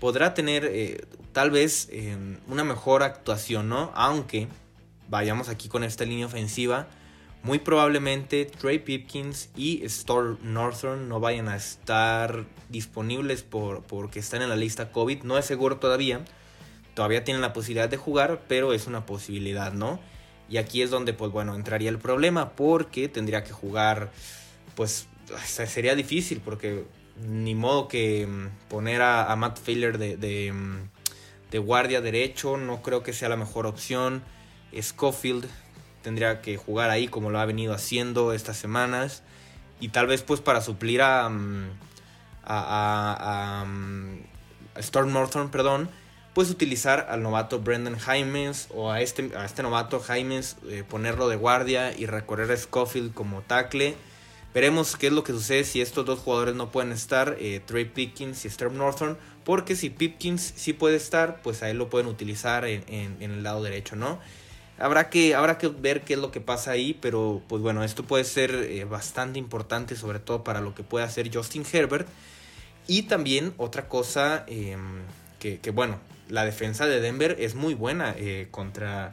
podrá 0.00 0.34
tener 0.34 0.64
eh, 0.64 1.06
tal 1.32 1.50
vez 1.50 1.88
em, 1.90 2.38
una 2.48 2.64
mejor 2.64 3.02
actuación, 3.02 3.68
¿no? 3.68 3.92
Aunque 3.94 4.48
vayamos 5.08 5.48
aquí 5.48 5.68
con 5.68 5.84
esta 5.84 6.04
línea 6.04 6.26
ofensiva 6.26 6.88
muy 7.46 7.60
probablemente 7.60 8.44
Trey 8.44 8.80
Pipkins 8.80 9.50
y 9.54 9.84
Storm 9.84 10.36
Northern 10.42 11.08
no 11.08 11.20
vayan 11.20 11.48
a 11.48 11.54
estar 11.54 12.44
disponibles 12.68 13.44
por, 13.44 13.84
porque 13.84 14.18
están 14.18 14.42
en 14.42 14.48
la 14.48 14.56
lista 14.56 14.90
COVID. 14.90 15.22
No 15.22 15.38
es 15.38 15.44
seguro 15.44 15.76
todavía. 15.76 16.24
Todavía 16.96 17.24
tienen 17.24 17.42
la 17.42 17.52
posibilidad 17.52 17.90
de 17.90 17.98
jugar, 17.98 18.40
pero 18.48 18.72
es 18.72 18.86
una 18.86 19.04
posibilidad, 19.04 19.74
¿no? 19.74 20.00
Y 20.48 20.56
aquí 20.56 20.80
es 20.80 20.90
donde, 20.90 21.12
pues 21.12 21.30
bueno, 21.30 21.54
entraría 21.54 21.90
el 21.90 21.98
problema 21.98 22.52
porque 22.52 23.10
tendría 23.10 23.44
que 23.44 23.52
jugar, 23.52 24.10
pues 24.74 25.06
sería 25.44 25.94
difícil 25.94 26.40
porque 26.42 26.84
ni 27.28 27.54
modo 27.54 27.86
que 27.86 28.26
mm, 28.26 28.68
poner 28.70 29.02
a, 29.02 29.36
Matt 29.36 29.58
Failer 29.58 29.98
de, 29.98 30.16
de, 30.16 30.52
mm, 30.52 30.88
de 31.50 31.58
guardia 31.58 32.00
derecho, 32.00 32.56
no 32.56 32.80
creo 32.80 33.02
que 33.02 33.12
sea 33.12 33.28
la 33.28 33.36
mejor 33.36 33.66
opción. 33.66 34.22
Schofield 34.74 35.46
tendría 36.00 36.40
que 36.40 36.56
jugar 36.56 36.88
ahí 36.88 37.08
como 37.08 37.28
lo 37.28 37.40
ha 37.40 37.44
venido 37.44 37.74
haciendo 37.74 38.32
estas 38.32 38.56
semanas. 38.56 39.22
Y 39.80 39.88
tal 39.88 40.06
vez 40.06 40.22
pues 40.22 40.40
para 40.40 40.62
suplir 40.62 41.02
a, 41.02 41.28
mm, 41.28 41.68
a, 42.42 43.66
mm, 43.66 44.20
Storm 44.76 45.12
Northern, 45.12 45.50
perdón, 45.50 45.90
pues 46.36 46.50
utilizar 46.50 47.06
al 47.08 47.22
novato 47.22 47.60
Brendan 47.60 47.96
Jaimes 47.96 48.68
o 48.74 48.92
a 48.92 49.00
este, 49.00 49.30
a 49.34 49.46
este 49.46 49.62
novato 49.62 50.00
Jaimes, 50.00 50.58
eh, 50.68 50.84
ponerlo 50.86 51.30
de 51.30 51.36
guardia 51.36 51.96
y 51.96 52.04
recorrer 52.04 52.52
a 52.52 52.56
Schofield 52.58 53.14
como 53.14 53.40
tackle. 53.40 53.96
Veremos 54.52 54.96
qué 54.96 55.06
es 55.06 55.14
lo 55.14 55.24
que 55.24 55.32
sucede 55.32 55.64
si 55.64 55.80
estos 55.80 56.04
dos 56.04 56.18
jugadores 56.18 56.54
no 56.54 56.70
pueden 56.70 56.92
estar, 56.92 57.38
eh, 57.40 57.62
Trey 57.64 57.86
Pipkins 57.86 58.44
y 58.44 58.48
Storm 58.48 58.76
Northern, 58.76 59.16
porque 59.44 59.76
si 59.76 59.88
Pipkins 59.88 60.52
sí 60.56 60.74
puede 60.74 60.96
estar, 60.96 61.40
pues 61.40 61.62
a 61.62 61.70
él 61.70 61.78
lo 61.78 61.88
pueden 61.88 62.06
utilizar 62.06 62.66
en, 62.66 62.84
en 62.86 63.30
el 63.30 63.42
lado 63.42 63.62
derecho, 63.62 63.96
¿no? 63.96 64.20
Habrá 64.78 65.08
que, 65.08 65.34
habrá 65.34 65.56
que 65.56 65.68
ver 65.68 66.02
qué 66.02 66.12
es 66.14 66.20
lo 66.20 66.32
que 66.32 66.42
pasa 66.42 66.72
ahí, 66.72 66.92
pero 67.00 67.40
pues 67.48 67.62
bueno, 67.62 67.82
esto 67.82 68.04
puede 68.04 68.24
ser 68.24 68.50
eh, 68.54 68.84
bastante 68.84 69.38
importante, 69.38 69.96
sobre 69.96 70.18
todo 70.18 70.44
para 70.44 70.60
lo 70.60 70.74
que 70.74 70.82
puede 70.82 71.06
hacer 71.06 71.34
Justin 71.34 71.64
Herbert. 71.72 72.06
Y 72.86 73.04
también 73.04 73.54
otra 73.56 73.88
cosa, 73.88 74.44
em, 74.48 75.00
que, 75.38 75.70
bueno, 75.70 75.98
la 76.28 76.44
defensa 76.44 76.86
de 76.86 77.00
Denver 77.00 77.36
es 77.38 77.54
muy 77.54 77.74
buena 77.74 78.14
eh, 78.16 78.48
contra, 78.50 79.12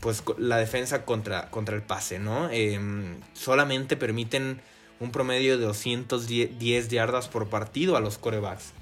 pues 0.00 0.22
la 0.38 0.56
defensa 0.56 1.04
contra, 1.04 1.50
contra 1.50 1.76
el 1.76 1.82
pase, 1.82 2.18
¿no? 2.18 2.50
Em, 2.50 3.20
solamente 3.32 3.96
permiten 3.96 4.60
un 5.00 5.10
promedio 5.10 5.58
de 5.58 5.64
210 5.64 6.88
yardas 6.88 7.28
por 7.28 7.48
partido 7.48 7.96
a 7.96 8.00
los 8.00 8.18
corebacks. 8.18 8.72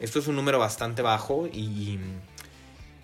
Esto 0.00 0.18
es 0.18 0.26
un 0.26 0.36
número 0.36 0.58
bastante 0.58 1.02
bajo 1.02 1.48
y 1.52 1.98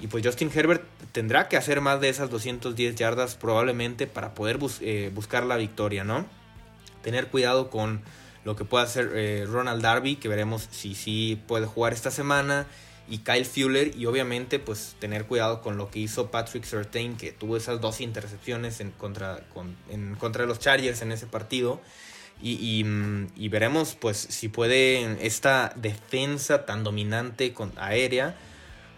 y 0.02 0.08
pues 0.08 0.26
Justin 0.26 0.50
Herbert 0.52 0.82
tendrá 1.12 1.48
que 1.48 1.56
hacer 1.56 1.80
más 1.80 2.00
de 2.00 2.08
esas 2.08 2.28
210 2.28 2.96
yardas 2.96 3.36
probablemente 3.36 4.08
para 4.08 4.34
poder 4.34 4.58
eh, 4.80 5.12
buscar 5.14 5.44
la 5.44 5.56
victoria, 5.56 6.02
¿no? 6.02 6.26
Tener 7.02 7.28
cuidado 7.28 7.70
con 7.70 8.02
lo 8.44 8.56
que 8.56 8.64
pueda 8.64 8.82
hacer 8.82 9.12
eh, 9.14 9.46
Ronald 9.48 9.80
Darby, 9.80 10.16
que 10.16 10.26
veremos 10.26 10.68
si 10.72 10.96
sí 10.96 11.40
puede 11.46 11.66
jugar 11.66 11.92
esta 11.92 12.10
semana, 12.10 12.66
y 13.12 13.18
Kyle 13.18 13.44
Fuller, 13.44 13.94
y 13.94 14.06
obviamente 14.06 14.58
pues 14.58 14.96
tener 14.98 15.26
cuidado 15.26 15.60
con 15.60 15.76
lo 15.76 15.90
que 15.90 15.98
hizo 15.98 16.30
Patrick 16.30 16.64
Surtain, 16.64 17.18
que 17.18 17.30
tuvo 17.30 17.58
esas 17.58 17.78
dos 17.78 18.00
intercepciones 18.00 18.80
en 18.80 18.90
contra, 18.90 19.44
en 19.90 20.14
contra 20.14 20.44
de 20.44 20.48
los 20.48 20.58
Chargers 20.58 21.02
en 21.02 21.12
ese 21.12 21.26
partido. 21.26 21.82
Y, 22.40 22.86
y, 23.36 23.48
veremos 23.50 23.96
pues 24.00 24.16
si 24.16 24.48
puede 24.48 25.26
esta 25.26 25.74
defensa 25.76 26.64
tan 26.64 26.84
dominante 26.84 27.52
con, 27.52 27.72
aérea 27.76 28.34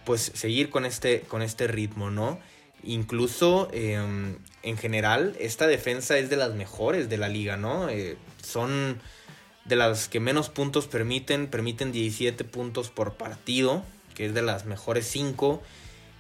pues 0.05 0.31
seguir 0.33 0.71
con 0.71 0.87
este, 0.87 1.23
con 1.23 1.43
este 1.43 1.67
ritmo, 1.67 2.13
¿no? 2.13 2.39
Incluso 2.85 3.69
em, 3.73 4.39
en 4.63 4.79
general 4.79 5.35
esta 5.41 5.67
defensa 5.67 6.19
es 6.19 6.31
de 6.31 6.37
las 6.37 6.55
mejores 6.55 7.09
de 7.09 7.19
la 7.19 7.29
liga, 7.29 7.57
¿no? 7.57 7.89
Eh, 7.89 8.17
son 8.45 9.01
de 9.65 9.75
las 9.75 10.09
que 10.09 10.21
menos 10.21 10.51
puntos 10.51 10.87
permiten, 10.87 11.49
permiten 11.49 11.91
17 11.91 12.45
puntos 12.45 12.91
por 12.91 13.15
partido, 13.15 13.83
que 14.15 14.27
es 14.27 14.35
de 14.35 14.43
las 14.43 14.65
mejores 14.67 15.07
5. 15.09 15.63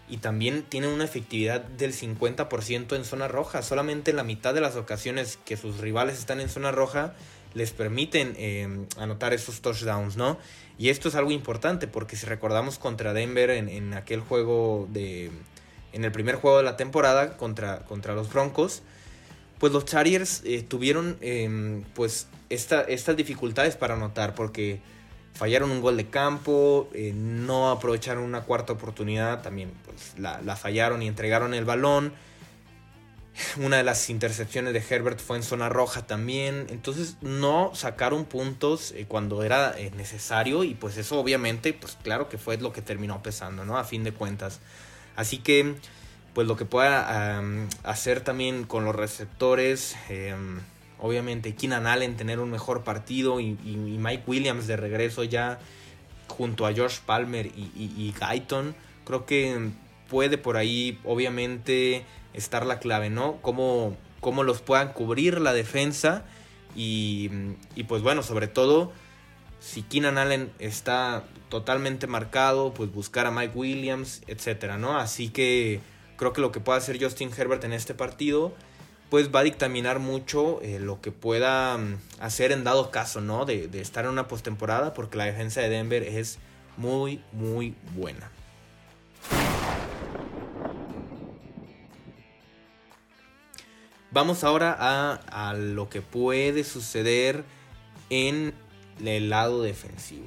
Y 0.08 0.18
también 0.18 0.64
tienen 0.64 0.90
una 0.90 1.04
efectividad 1.04 1.62
del 1.62 1.94
50% 1.94 2.94
en 2.94 3.04
zona 3.04 3.28
roja. 3.28 3.62
Solamente 3.62 4.10
en 4.10 4.18
la 4.18 4.24
mitad 4.24 4.52
de 4.52 4.60
las 4.60 4.76
ocasiones 4.76 5.38
que 5.44 5.56
sus 5.56 5.78
rivales 5.78 6.18
están 6.18 6.40
en 6.40 6.48
zona 6.48 6.72
roja 6.72 7.14
les 7.54 7.70
permiten 7.70 8.34
em, 8.36 8.86
anotar 8.98 9.32
esos 9.32 9.60
touchdowns, 9.60 10.16
¿no? 10.16 10.38
Y 10.76 10.88
esto 10.88 11.08
es 11.08 11.14
algo 11.14 11.30
importante 11.30 11.86
porque 11.86 12.16
si 12.16 12.26
recordamos 12.26 12.78
contra 12.78 13.12
Denver 13.12 13.50
en, 13.50 13.94
aquel 13.94 14.20
juego 14.20 14.88
de... 14.90 15.30
En 15.92 16.04
el 16.04 16.10
primer 16.10 16.34
juego 16.34 16.58
de 16.58 16.64
la 16.64 16.76
temporada 16.76 17.36
contra, 17.36 17.84
contra 17.84 18.14
los 18.14 18.32
Broncos, 18.32 18.82
pues 19.60 19.72
los 19.72 19.84
Chargers 19.84 20.42
eh, 20.44 20.64
tuvieron 20.66 21.16
em, 21.20 21.84
pues 21.94 22.26
estas 22.50 23.16
dificultades 23.16 23.76
para 23.76 23.94
anotar 23.94 24.34
porque 24.34 24.80
fallaron 25.34 25.70
un 25.70 25.80
gol 25.80 25.96
de 25.96 26.08
campo, 26.08 26.88
eh, 26.94 27.12
no 27.14 27.70
aprovecharon 27.70 28.24
una 28.24 28.42
cuarta 28.42 28.72
oportunidad, 28.72 29.42
también 29.42 29.72
pues, 29.84 30.18
la, 30.18 30.40
la 30.42 30.56
fallaron 30.56 31.02
y 31.02 31.08
entregaron 31.08 31.54
el 31.54 31.64
balón 31.64 32.12
una 33.56 33.78
de 33.78 33.82
las 33.82 34.10
intercepciones 34.10 34.72
de 34.72 34.84
Herbert 34.88 35.20
fue 35.20 35.36
en 35.36 35.42
zona 35.42 35.68
roja 35.68 36.06
también. 36.06 36.66
Entonces 36.70 37.16
no 37.20 37.72
sacaron 37.74 38.24
puntos 38.24 38.92
eh, 38.92 39.06
cuando 39.08 39.42
era 39.42 39.74
eh, 39.76 39.90
necesario 39.96 40.64
y 40.64 40.74
pues 40.74 40.96
eso 40.96 41.18
obviamente, 41.18 41.72
pues 41.72 41.98
claro 42.02 42.28
que 42.28 42.38
fue 42.38 42.56
lo 42.58 42.72
que 42.72 42.82
terminó 42.82 43.22
pesando, 43.22 43.64
¿no? 43.64 43.76
A 43.76 43.84
fin 43.84 44.04
de 44.04 44.12
cuentas. 44.12 44.60
Así 45.16 45.38
que 45.38 45.74
pues 46.32 46.48
lo 46.48 46.56
que 46.56 46.64
pueda 46.64 47.40
hacer 47.84 48.20
también 48.20 48.64
con 48.64 48.84
los 48.84 48.96
receptores, 48.96 49.94
em, 50.08 50.60
obviamente 51.04 51.54
Keenan 51.54 51.87
Allen 51.87 52.16
tener 52.16 52.40
un 52.40 52.50
mejor 52.50 52.82
partido 52.82 53.38
y, 53.38 53.58
Mike 53.62 54.23
Williams 54.26 54.66
de 54.66 54.78
regreso 54.78 55.23
ya 55.23 55.58
junto 56.28 56.66
a 56.66 56.73
George 56.73 57.00
Palmer 57.04 57.46
y, 57.46 57.70
y 57.76 58.14
Guyton, 58.18 58.75
creo 59.04 59.26
que 59.26 59.70
puede 60.08 60.38
por 60.38 60.56
ahí 60.56 60.99
obviamente 61.04 62.06
estar 62.32 62.64
la 62.64 62.78
clave, 62.78 63.11
¿no? 63.11 63.37
Cómo, 63.42 63.99
cómo 64.20 64.44
los 64.44 64.62
puedan 64.62 64.94
cubrir 64.94 65.42
la 65.42 65.52
defensa 65.52 66.25
y, 66.75 67.30
y, 67.76 67.84
pues 67.84 68.00
bueno, 68.00 68.23
sobre 68.23 68.49
todo 68.49 68.90
si 69.61 69.82
Keenan 69.82 70.16
Allen 70.16 70.52
está 70.58 71.25
totalmente 71.50 72.06
marcado, 72.06 72.73
pues 72.73 72.90
buscar 72.90 73.26
a 73.26 73.30
Mike 73.30 73.52
Williams, 73.54 74.23
etcétera, 74.26 74.78
¿no? 74.78 74.99
Así 74.99 75.28
que 75.28 75.80
creo 76.16 76.32
que 76.32 76.40
lo 76.40 76.50
que 76.50 76.61
pueda 76.61 76.78
hacer 76.78 77.02
Justin 77.02 77.30
Herbert 77.37 77.62
en 77.64 77.75
este 77.75 77.92
partido 77.92 78.54
pues 79.14 79.33
va 79.33 79.38
a 79.38 79.44
dictaminar 79.44 80.00
mucho 80.00 80.61
eh, 80.61 80.80
lo 80.80 81.00
que 81.00 81.12
pueda 81.12 81.78
mm, 81.78 81.99
hacer 82.18 82.50
en 82.50 82.64
dado 82.64 82.90
caso, 82.90 83.21
¿no? 83.21 83.44
De, 83.44 83.71
estar 83.80 84.06
en 84.06 84.11
una 84.11 84.26
postemporada, 84.26 84.92
porque 84.92 85.16
la 85.16 85.25
defensa 85.25 85.61
de 85.61 85.68
Denver 85.68 86.02
es 86.02 86.40
muy, 86.76 87.23
muy 87.30 87.76
buena. 87.94 88.28
Vamos 94.11 94.42
ahora 94.42 94.76
a, 95.30 95.54
lo 95.54 95.88
que 95.88 96.02
puede 96.02 96.64
suceder 96.64 97.44
en 98.11 98.52
el 99.00 99.30
lado 99.30 99.62
defensivo. 99.62 100.26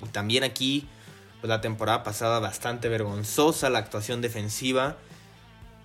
Y 0.00 0.10
también 0.10 0.44
aquí, 0.44 0.86
pues 1.40 1.48
la 1.48 1.60
temporada 1.60 2.04
pasada 2.04 2.38
bastante 2.38 2.88
vergonzosa 2.88 3.68
la 3.68 3.80
actuación 3.80 4.20
defensiva. 4.20 4.96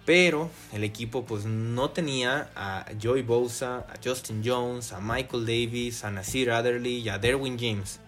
Pero 0.07 0.49
el 0.73 0.83
equipo 0.83 1.23
pues 1.23 1.45
no 1.45 1.91
tenía 1.91 2.49
a 2.55 2.87
Joey 2.99 3.21
Bosa, 3.21 3.85
a 3.89 3.93
Justin 4.03 4.41
Jones, 4.43 4.91
a 4.91 4.99
Michael 4.99 5.45
Davis, 5.45 6.03
a 6.03 6.09
Nasir 6.09 6.49
Adderley 6.49 6.97
y 7.01 7.09
a 7.09 7.19
Derwin 7.19 7.59
James. 7.59 7.99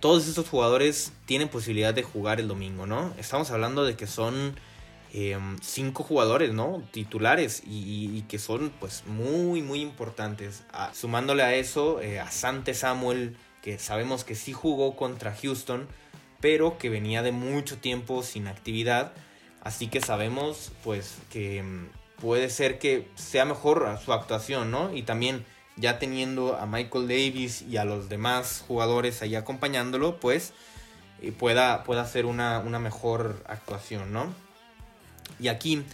Todos 0.00 0.26
estos 0.26 0.48
jugadores 0.48 1.12
tienen 1.26 1.48
posibilidad 1.48 1.92
de 1.92 2.02
jugar 2.02 2.40
el 2.40 2.48
domingo, 2.48 2.86
¿no? 2.86 3.12
Estamos 3.18 3.50
hablando 3.50 3.84
de 3.84 3.94
que 3.94 4.06
son 4.06 4.54
Em, 5.14 5.56
cinco 5.62 6.02
jugadores, 6.02 6.52
¿no? 6.52 6.82
Titulares 6.90 7.62
y, 7.66 8.22
que 8.28 8.38
son 8.38 8.70
pues 8.78 9.04
muy, 9.06 9.62
muy 9.62 9.80
importantes. 9.80 10.64
Ah, 10.72 10.90
sumándole 10.92 11.42
a 11.42 11.54
eso, 11.54 12.00
eh, 12.02 12.20
a 12.20 12.30
Sante 12.30 12.74
Samuel, 12.74 13.36
que 13.62 13.78
sabemos 13.78 14.24
que 14.24 14.34
sí 14.34 14.52
jugó 14.52 14.96
contra 14.96 15.34
Houston, 15.34 15.88
pero 16.40 16.76
que 16.76 16.90
venía 16.90 17.22
de 17.22 17.32
mucho 17.32 17.78
tiempo 17.78 18.22
sin 18.22 18.48
actividad. 18.48 19.12
Así 19.62 19.88
que 19.88 20.00
sabemos 20.00 20.72
pues 20.84 21.16
que 21.30 21.62
mm, 21.62 21.88
puede 22.20 22.50
ser 22.50 22.78
que 22.78 23.08
sea 23.14 23.44
mejor 23.44 23.98
su 24.04 24.12
actuación, 24.12 24.70
¿no? 24.70 24.94
Y 24.94 25.02
también 25.02 25.44
ya 25.76 25.98
teniendo 25.98 26.56
a 26.56 26.66
Michael 26.66 27.08
Davis 27.08 27.62
y 27.62 27.76
a 27.76 27.84
los 27.84 28.08
demás 28.08 28.64
jugadores 28.66 29.22
ahí 29.22 29.36
acompañándolo, 29.36 30.18
pues 30.18 30.52
eh, 31.22 31.32
pueda, 31.32 31.84
pueda 31.84 32.02
hacer 32.02 32.26
una, 32.26 32.58
una, 32.60 32.78
mejor 32.78 33.42
actuación, 33.46 34.12
¿no? 34.12 34.32
Y 35.40 35.48
aquí, 35.48 35.84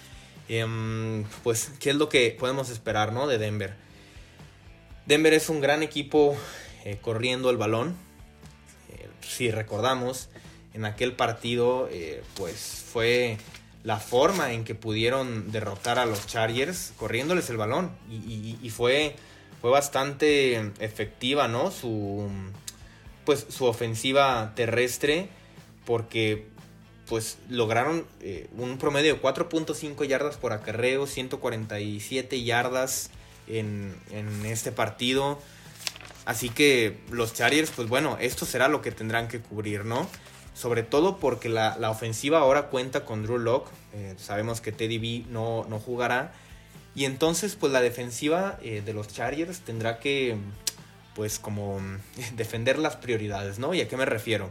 em, 0.49 1.25
pues, 1.43 1.73
¿qué 1.81 1.91
es 1.91 1.97
lo 1.97 2.09
que 2.09 2.35
podemos 2.39 2.71
esperar, 2.71 3.13
¿no? 3.13 3.27
De 3.27 3.39
Denver. 3.39 3.75
Denver 5.07 5.35
es 5.35 5.49
un 5.49 5.61
gran 5.61 5.83
equipo 5.83 6.37
eh, 6.85 6.99
corriendo 7.01 7.51
el 7.51 7.57
balón. 7.57 7.97
Eh, 8.91 9.09
si 9.21 9.51
recordamos, 9.51 10.31
en 10.75 10.85
aquel 10.85 11.15
partido, 11.15 11.89
pues 12.35 12.85
fue 12.93 13.39
la 13.83 13.99
forma 13.99 14.53
en 14.53 14.65
que 14.65 14.75
pudieron 14.75 15.51
derrotar 15.51 15.99
a 15.99 16.07
los 16.07 16.27
Chargers 16.27 16.93
corriéndoles 16.97 17.49
el 17.49 17.57
balón. 17.57 17.91
Y, 18.11 18.59
y 18.61 18.71
fue 18.71 19.17
fue 19.65 19.71
bastante 19.71 20.73
efectiva, 20.79 21.49
¿no? 21.49 21.71
Su, 21.71 22.29
pues, 23.25 23.47
su 23.49 23.65
ofensiva 23.65 24.53
terrestre, 24.55 25.31
porque 25.87 26.49
pues 27.09 27.39
lograron 27.49 28.05
eh, 28.21 28.51
un 28.59 28.77
promedio 28.77 29.15
de 29.15 29.23
4.5 29.23 30.07
yardas 30.07 30.37
por 30.37 30.53
acarreo, 30.53 31.07
147 31.07 32.43
yardas 32.45 33.09
en, 33.47 33.97
en, 34.11 34.45
este 34.45 34.71
partido. 34.71 35.41
Así 36.27 36.51
que 36.51 36.99
los 37.11 37.33
Chargers, 37.33 37.71
pues 37.71 37.89
bueno, 37.89 38.19
esto 38.21 38.45
será 38.45 38.69
lo 38.69 38.83
que 38.83 38.93
tendrán 38.93 39.29
que 39.29 39.41
cubrir, 39.41 39.87
¿no? 39.87 40.07
Sobre 40.55 40.85
todo 40.85 41.19
porque 41.19 41.49
la, 41.49 41.77
la 41.79 41.91
ofensiva 41.91 42.39
ahora 42.39 42.69
cuenta 42.69 43.05
con 43.05 43.25
Drew 43.25 43.39
Locke. 43.39 43.71
Eh, 43.93 44.15
sabemos 44.17 44.61
que 44.61 44.73
Teddy 44.73 44.99
B 44.99 45.27
no, 45.29 45.67
no 45.69 45.79
jugará. 45.79 46.33
Y 46.95 47.05
entonces, 47.05 47.57
pues 47.57 47.73
la 47.73 47.81
defensiva 47.81 48.59
eh, 48.63 48.83
de 48.85 48.93
los 48.93 49.09
Chargers 49.09 49.61
tendrá 49.61 49.99
que, 49.99 50.37
pues 51.15 51.39
como 51.39 51.81
defender 52.37 52.79
las 52.79 52.97
prioridades, 52.97 53.59
¿no? 53.59 53.75
¿Y 53.75 53.81
a 53.81 53.89
qué 53.89 53.97
me 53.97 54.05
refiero? 54.05 54.51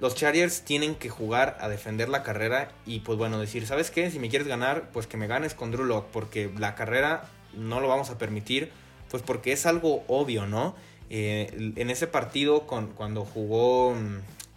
Los 0.00 0.14
Chargers 0.14 0.62
tienen 0.62 0.94
que 0.94 1.08
jugar 1.08 1.58
a 1.60 1.68
defender 1.68 2.08
la 2.08 2.22
carrera 2.22 2.70
y 2.86 3.00
pues 3.00 3.18
bueno, 3.18 3.38
decir, 3.38 3.66
¿sabes 3.66 3.90
qué? 3.90 4.10
Si 4.10 4.18
me 4.18 4.28
quieres 4.30 4.46
ganar, 4.46 4.90
pues 4.92 5.06
que 5.06 5.16
me 5.16 5.26
ganes 5.26 5.54
con 5.54 5.72
Drew 5.72 5.84
Lock, 5.84 6.06
porque 6.12 6.50
la 6.56 6.76
carrera 6.76 7.28
no 7.52 7.80
lo 7.80 7.88
vamos 7.88 8.08
a 8.08 8.16
permitir, 8.16 8.70
pues 9.10 9.24
porque 9.24 9.52
es 9.52 9.66
algo 9.66 10.04
obvio, 10.06 10.46
¿no? 10.46 10.76
Eh, 11.10 11.72
en 11.76 11.90
ese 11.90 12.06
partido 12.06 12.66
con, 12.66 12.88
cuando 12.88 13.24
jugó 13.24 13.94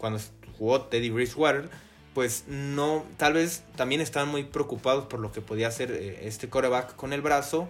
cuando 0.02 0.20
jugó 0.58 0.82
Teddy 0.82 1.12
Bridgewater, 1.12 1.70
pues 2.16 2.46
no, 2.48 3.06
tal 3.18 3.34
vez 3.34 3.64
también 3.76 4.02
estaban 4.02 4.30
muy 4.30 4.44
preocupados 4.44 5.06
por 5.06 5.20
lo 5.20 5.32
que 5.32 5.42
podía 5.42 5.68
hacer 5.68 5.92
eh, 5.92 6.22
este 6.24 6.50
coreback 6.50 6.96
con 6.96 7.14
el 7.14 7.22
brazo. 7.22 7.70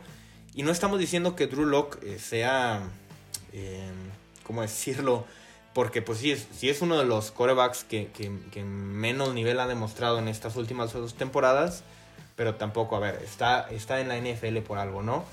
Y 0.56 0.64
no 0.64 0.72
estamos 0.72 0.98
diciendo 0.98 1.36
que 1.36 1.48
Drew 1.48 1.66
Locke 1.66 2.00
eh, 2.04 2.20
sea, 2.20 2.84
eh, 3.52 3.92
¿cómo 4.48 4.62
decirlo? 4.62 5.26
Porque 5.74 6.02
pues 6.02 6.20
sí 6.20 6.32
es, 6.32 6.48
es 6.62 6.82
uno 6.82 6.98
de 6.98 7.04
los 7.04 7.32
corebacks 7.32 7.84
que, 7.84 8.10
menos 8.64 9.34
nivel 9.34 9.60
ha 9.60 9.68
demostrado 9.68 10.18
en 10.18 10.30
estas 10.30 10.56
últimas 10.56 10.94
dos 10.94 11.16
temporadas. 11.16 11.84
Pero 12.38 12.56
tampoco, 12.56 12.96
a 12.96 13.00
ver, 13.00 13.22
está, 13.22 13.70
está 13.70 14.00
en 14.00 14.08
la 14.08 14.18
NFL 14.18 14.60
por 14.60 14.78
algo, 14.78 15.04
¿no? 15.04 15.26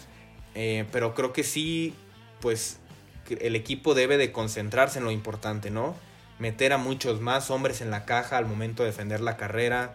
pero 0.90 1.14
creo 1.14 1.32
que 1.32 1.44
sí, 1.44 1.94
pues 2.40 2.80
el 3.30 3.54
equipo 3.54 3.94
debe 3.94 4.16
de 4.16 4.32
concentrarse 4.32 4.98
en 4.98 5.04
lo 5.04 5.12
importante, 5.12 5.70
¿no? 5.70 5.94
Meter 6.38 6.72
a 6.72 6.78
muchos 6.78 7.20
más 7.20 7.50
hombres 7.50 7.80
en 7.80 7.90
la 7.90 8.04
caja 8.04 8.36
al 8.36 8.46
momento 8.46 8.82
de 8.82 8.90
defender 8.90 9.20
la 9.20 9.36
carrera. 9.36 9.94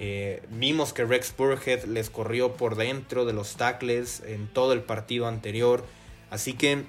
Eh, 0.00 0.42
vimos 0.50 0.92
que 0.92 1.04
Rex 1.04 1.34
Burhead 1.36 1.84
les 1.84 2.10
corrió 2.10 2.54
por 2.54 2.76
dentro 2.76 3.24
de 3.24 3.32
los 3.32 3.56
tackles 3.56 4.22
en 4.26 4.48
todo 4.48 4.72
el 4.72 4.82
partido 4.82 5.26
anterior. 5.28 5.84
Así 6.30 6.54
que, 6.54 6.84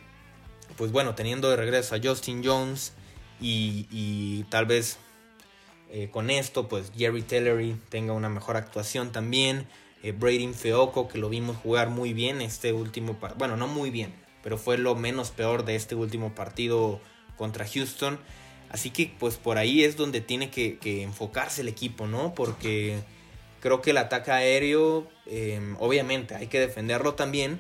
pues 0.78 0.92
bueno, 0.92 1.16
teniendo 1.16 1.50
de 1.50 1.56
regreso 1.56 1.96
a 1.96 2.00
Justin 2.04 2.44
Jones 2.44 2.94
y, 3.40 4.44
tal 4.50 4.66
vez 4.66 4.98
eh, 5.92 6.10
con 6.12 6.30
esto, 6.30 6.68
pues 6.68 6.92
Jerry 6.98 7.22
Tellery 7.22 7.80
tenga 7.90 8.14
una 8.14 8.30
mejor 8.30 8.58
actuación 8.58 9.12
también. 9.12 9.68
Eh, 10.02 10.12
Brady 10.12 10.52
Feoco, 10.54 11.08
que 11.08 11.18
lo 11.18 11.30
vimos 11.30 11.58
jugar 11.58 11.90
muy 11.90 12.14
bien 12.14 12.42
este 12.42 12.74
último 12.74 13.14
partido. 13.20 13.38
Bueno, 13.40 13.58
no 13.58 13.68
muy 13.68 13.92
bien, 13.92 14.14
pero 14.44 14.58
fue 14.58 14.78
lo 14.78 14.96
menos 14.96 15.32
peor 15.32 15.64
de 15.64 15.76
este 15.76 15.96
último 15.96 16.34
partido 16.34 17.00
contra 17.38 17.68
Houston. 17.68 18.20
Así 18.76 18.90
que 18.90 19.10
pues 19.18 19.38
por 19.38 19.58
ahí 19.58 19.86
es 19.86 19.96
donde 19.96 20.20
tiene 20.20 20.50
que, 20.50 20.78
enfocarse 21.02 21.62
el 21.62 21.70
equipo, 21.70 22.08
¿no? 22.08 22.34
Porque 22.36 23.00
creo 23.62 23.82
que 23.82 23.92
el 23.92 23.98
ataque 23.98 24.32
aéreo, 24.32 25.08
em, 25.28 25.78
obviamente 25.80 26.36
hay 26.36 26.48
que 26.48 26.60
defenderlo 26.60 27.14
también, 27.14 27.58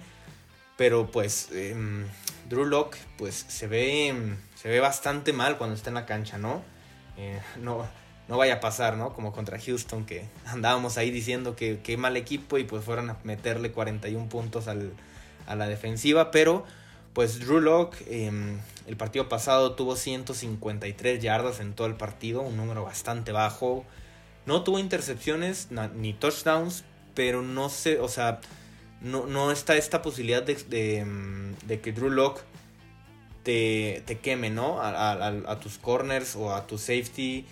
pero 0.75 1.09
pues 1.11 1.47
em, 1.53 2.05
Drew 2.49 2.65
Locke 2.65 2.97
pues 3.17 3.45
se 3.47 3.65
ve, 3.67 4.13
se 4.55 4.67
ve 4.67 4.81
bastante 4.81 5.31
mal 5.31 5.57
cuando 5.57 5.73
está 5.73 5.89
en 5.89 5.93
la 5.93 6.05
cancha, 6.05 6.37
¿no? 6.37 6.61
Eh, 7.15 7.39
no, 7.61 7.87
no 8.27 8.37
vaya 8.37 8.55
a 8.55 8.59
pasar, 8.59 8.97
¿no? 8.97 9.13
Como 9.13 9.31
contra 9.31 9.57
Houston, 9.57 10.05
que 10.05 10.25
andábamos 10.47 10.97
ahí 10.97 11.11
diciendo 11.11 11.55
que 11.55 11.79
qué 11.81 11.95
mal 11.95 12.17
equipo 12.17 12.57
y 12.57 12.65
pues 12.65 12.83
fueron 12.83 13.09
a 13.09 13.19
meterle 13.23 13.71
41 13.71 14.27
puntos 14.27 14.67
a 14.67 15.55
la 15.55 15.67
defensiva, 15.69 16.29
pero 16.31 16.65
pues 17.15 17.39
Drew 17.39 17.61
Locke 17.61 18.05
em, 18.09 18.59
el 18.87 18.97
partido 18.97 19.29
pasado 19.29 19.73
tuvo 19.73 19.95
153 19.95 21.23
yardas 21.23 21.61
en 21.61 21.73
todo 21.73 21.87
el 21.87 21.95
partido, 21.95 22.41
un 22.41 22.57
número 22.57 22.83
bastante 22.83 23.31
bajo. 23.31 23.85
No 24.45 24.63
tuvo 24.63 24.79
intercepciones 24.79 25.69
ni 25.95 26.13
touchdowns, 26.13 26.83
pero 27.15 27.41
no 27.41 27.69
sé, 27.69 27.99
o 27.99 28.09
sea, 28.09 28.41
no, 29.01 29.27
no 29.27 29.51
está 29.51 29.77
esta 29.77 30.01
posibilidad 30.01 30.43
de, 30.43 30.97
em, 30.97 31.55
que 31.81 31.93
Drew 31.93 32.09
Locke 32.09 32.41
te, 33.43 34.19
queme, 34.21 34.49
¿no? 34.49 34.79
A, 34.81 35.59
tus 35.61 35.77
corners 35.77 36.35
o 36.35 36.53
a 36.53 36.67
tu 36.67 36.77
safety. 36.77 37.45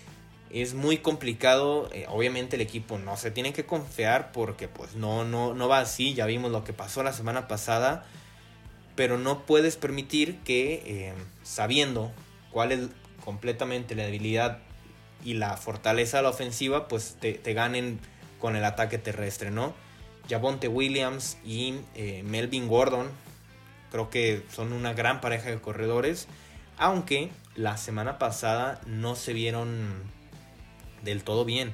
Es 0.50 0.74
muy 0.74 0.98
complicado. 0.98 1.88
Eh, 1.92 2.04
obviamente 2.08 2.56
el 2.56 2.62
equipo 2.62 2.98
no 2.98 3.16
se 3.16 3.30
tiene 3.30 3.54
que 3.54 3.64
confiar 3.64 4.30
porque 4.30 4.68
pues 4.68 4.94
no, 4.94 5.24
no, 5.24 5.54
no 5.54 5.68
va 5.68 5.78
así. 5.78 6.12
Ya 6.12 6.26
vimos 6.26 6.52
lo 6.52 6.64
que 6.64 6.74
pasó 6.74 7.02
la 7.02 7.12
semana 7.12 7.48
pasada 7.48 8.04
pero 8.96 9.18
no 9.18 9.44
puedes 9.46 9.76
permitir 9.76 10.38
que, 10.40 10.82
eh, 10.86 11.14
sabiendo 11.42 12.12
cuál 12.50 12.72
es 12.72 12.88
completamente 13.24 13.94
la 13.94 14.04
debilidad 14.04 14.58
y 15.24 15.34
la 15.34 15.56
fortaleza 15.56 16.18
de 16.18 16.24
la 16.24 16.28
ofensiva, 16.30 16.88
pues 16.88 17.16
te, 17.20 17.54
ganen 17.54 17.98
con 18.38 18.56
el 18.56 18.64
ataque 18.64 18.98
terrestre, 18.98 19.50
¿no? 19.50 19.74
Javonte 20.28 20.68
Williams 20.68 21.38
y 21.44 21.74
eh, 21.94 22.22
Melvin 22.24 22.68
Gordon 22.68 23.08
creo 23.90 24.10
que 24.10 24.42
son 24.52 24.72
una 24.72 24.92
gran 24.92 25.20
pareja 25.20 25.50
de 25.50 25.60
corredores, 25.60 26.26
aunque 26.78 27.30
la 27.54 27.76
semana 27.76 28.18
pasada 28.18 28.80
no 28.86 29.14
se 29.14 29.32
vieron 29.32 30.02
del 31.04 31.22
todo 31.22 31.44
bien. 31.44 31.72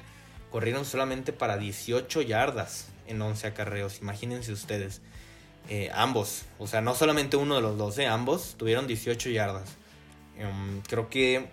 Corrieron 0.51 0.85
solamente 0.85 1.33
para 1.33 1.57
18 1.57 2.23
yardas 2.23 2.89
en 3.07 3.23
11 3.23 3.47
acarreos, 3.47 4.01
imagínense 4.01 4.53
ustedes. 4.53 5.01
Eh, 5.69 5.89
ambos, 5.95 6.47
o 6.59 6.67
sea, 6.67 6.81
no 6.81 6.95
solamente 6.95 7.37
uno 7.37 7.55
de 7.55 7.61
los 7.61 7.79
dos, 7.79 7.97
eh, 7.99 8.07
ambos 8.07 8.57
tuvieron 8.59 8.87
18 8.87 9.31
yardas. 9.31 9.77
Em, 10.37 10.81
creo 10.83 11.09
que 11.09 11.49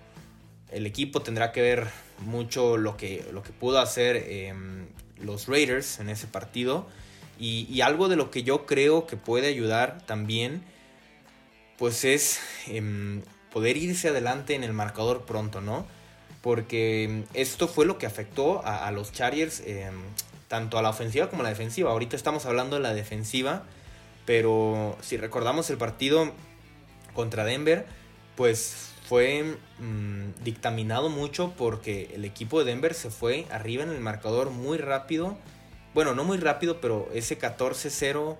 el 0.71 0.85
equipo 0.87 1.21
tendrá 1.21 1.51
que 1.51 1.61
ver 1.61 1.87
mucho 2.19 2.77
lo 2.77 2.97
que, 2.97 3.25
lo 3.31 3.43
que 3.43 3.51
pudo 3.51 3.79
hacer 3.79 4.15
em, 4.27 4.87
los 5.17 5.47
Raiders 5.47 5.99
en 5.99 6.09
ese 6.09 6.27
partido. 6.27 6.87
Y, 7.39 7.81
algo 7.81 8.09
de 8.09 8.15
lo 8.15 8.31
que 8.31 8.41
yo 8.41 8.65
creo 8.65 9.05
que 9.05 9.15
puede 9.15 9.47
ayudar 9.47 10.01
también, 10.07 10.63
pues 11.77 12.03
es 12.03 12.39
em, 12.65 13.21
poder 13.51 13.77
irse 13.77 14.09
adelante 14.09 14.55
en 14.55 14.63
el 14.63 14.73
marcador 14.73 15.25
pronto, 15.25 15.61
¿no? 15.61 15.85
Porque 16.41 17.23
esto 17.35 17.67
fue 17.67 17.85
lo 17.85 17.99
que 17.99 18.07
afectó 18.07 18.65
a, 18.65 18.87
a 18.87 18.91
los 18.91 19.11
Chargers, 19.11 19.61
tanto 20.47 20.79
a 20.79 20.81
la 20.81 20.89
ofensiva 20.89 21.29
como 21.29 21.41
a 21.41 21.43
la 21.43 21.49
defensiva. 21.49 21.91
Ahorita 21.91 22.15
estamos 22.15 22.47
hablando 22.47 22.77
de 22.77 22.81
la 22.81 22.95
defensiva 22.95 23.65
pero 24.27 24.97
si 24.99 25.15
recordamos 25.15 25.69
el 25.69 25.77
partido 25.77 26.33
contra 27.13 27.45
Denver, 27.45 27.85
pues 28.35 28.91
fue 29.07 29.55
mm, 29.79 30.43
dictaminado 30.43 31.07
mucho 31.07 31.53
porque 31.57 32.11
el 32.13 32.25
equipo 32.25 32.59
de 32.59 32.65
Denver 32.65 32.93
se 32.93 33.09
fue 33.09 33.45
arriba 33.49 33.83
en 33.83 33.89
el 33.89 34.01
marcador 34.01 34.49
muy 34.49 34.79
rápido. 34.79 35.37
Bueno, 35.93 36.13
no 36.13 36.25
muy 36.25 36.39
rápido, 36.39 36.81
pero 36.81 37.09
ese 37.13 37.39
14-0, 37.39 38.35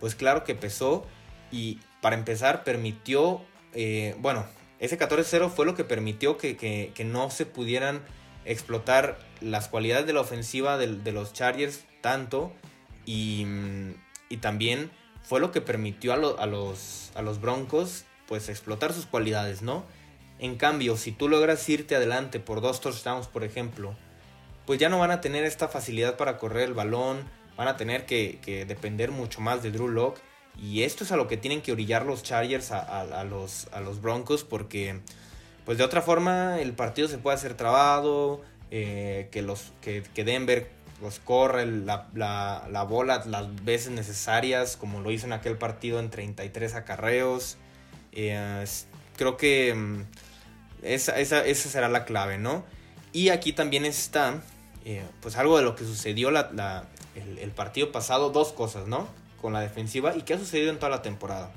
pues 0.00 0.14
claro 0.14 0.42
que 0.42 0.54
pesó. 0.54 1.06
Y 1.52 1.80
para 2.00 2.16
empezar, 2.16 2.64
permitió, 2.64 3.42
eh, 3.74 4.16
bueno, 4.20 4.46
ese 4.78 4.98
14-0 4.98 5.50
fue 5.50 5.66
lo 5.66 5.74
que 5.74 5.84
permitió 5.84 6.38
que, 6.38 7.04
no 7.04 7.30
se 7.30 7.44
pudieran 7.44 8.00
explotar 8.46 9.18
las 9.42 9.68
cualidades 9.68 10.06
de 10.06 10.14
la 10.14 10.22
ofensiva 10.22 10.78
de, 10.78 11.12
los 11.12 11.34
Chargers 11.34 11.84
tanto. 12.00 12.54
Y, 13.04 13.44
mm, 13.44 13.94
y 14.30 14.38
también 14.38 14.90
fue 15.26 15.40
lo 15.40 15.50
que 15.50 15.60
permitió 15.60 16.12
a, 16.12 16.46
los, 16.46 17.10
a 17.16 17.22
los 17.22 17.40
Broncos 17.40 18.04
pues 18.28 18.48
explotar 18.48 18.92
sus 18.92 19.06
cualidades, 19.06 19.60
¿no? 19.60 19.84
En 20.38 20.56
cambio, 20.56 20.96
si 20.96 21.10
tú 21.10 21.28
logras 21.28 21.68
irte 21.68 21.96
adelante 21.96 22.38
por 22.38 22.60
dos 22.60 22.80
touchdowns, 22.80 23.26
por 23.26 23.42
ejemplo, 23.42 23.96
pues 24.66 24.78
ya 24.78 24.88
no 24.88 25.00
van 25.00 25.10
a 25.10 25.20
tener 25.20 25.44
esta 25.44 25.66
facilidad 25.66 26.16
para 26.16 26.38
correr 26.38 26.68
el 26.68 26.74
balón, 26.74 27.24
van 27.56 27.66
a 27.66 27.76
tener 27.76 28.06
que, 28.06 28.64
depender 28.68 29.10
mucho 29.10 29.40
más 29.40 29.62
de 29.64 29.72
Drew 29.72 29.88
Locke. 29.88 30.20
Y 30.60 30.82
esto 30.82 31.02
es 31.02 31.10
a 31.10 31.16
lo 31.16 31.26
que 31.26 31.36
tienen 31.36 31.60
que 31.60 31.72
orillar 31.72 32.06
los 32.06 32.22
Chargers 32.22 32.70
a, 32.70 33.24
los, 33.24 33.66
a 33.72 33.80
los 33.80 34.00
Broncos 34.00 34.44
porque 34.44 35.00
pues 35.64 35.76
de 35.76 35.84
otra 35.84 36.02
forma 36.02 36.60
el 36.60 36.72
partido 36.72 37.08
se 37.08 37.18
puede 37.18 37.34
hacer 37.34 37.54
trabado, 37.54 38.42
eh, 38.70 39.28
que, 39.32 39.42
los, 39.42 39.72
que, 39.80 40.02
que 40.14 40.24
Denver 40.24 40.70
pues 41.00 41.20
corre 41.20 41.66
la, 41.66 42.08
la, 42.14 42.82
bola 42.84 43.22
las 43.26 43.64
veces 43.64 43.90
necesarias, 43.90 44.76
como 44.76 45.00
lo 45.00 45.10
hizo 45.10 45.26
en 45.26 45.32
aquel 45.32 45.56
partido 45.58 46.00
en 46.00 46.10
33 46.10 46.74
acarreos. 46.74 47.58
Eh, 48.12 48.64
creo 49.16 49.36
que 49.36 49.74
mm, 49.74 50.04
esa, 50.82 51.18
esa, 51.18 51.44
esa, 51.44 51.68
será 51.68 51.88
la 51.88 52.04
clave, 52.04 52.38
¿no? 52.38 52.64
Y 53.12 53.28
aquí 53.28 53.52
también 53.52 53.84
está, 53.84 54.42
eh, 54.84 55.04
pues 55.20 55.36
algo 55.36 55.56
de 55.56 55.64
lo 55.64 55.76
que 55.76 55.84
sucedió 55.84 56.30
la, 56.30 56.86
el, 57.14 57.50
partido 57.50 57.92
pasado, 57.92 58.30
dos 58.30 58.52
cosas, 58.52 58.86
¿no? 58.86 59.08
Con 59.40 59.52
la 59.52 59.60
defensiva 59.60 60.16
y 60.16 60.22
qué 60.22 60.34
ha 60.34 60.38
sucedido 60.38 60.70
en 60.70 60.78
toda 60.78 60.90
la 60.90 61.02
temporada. 61.02 61.52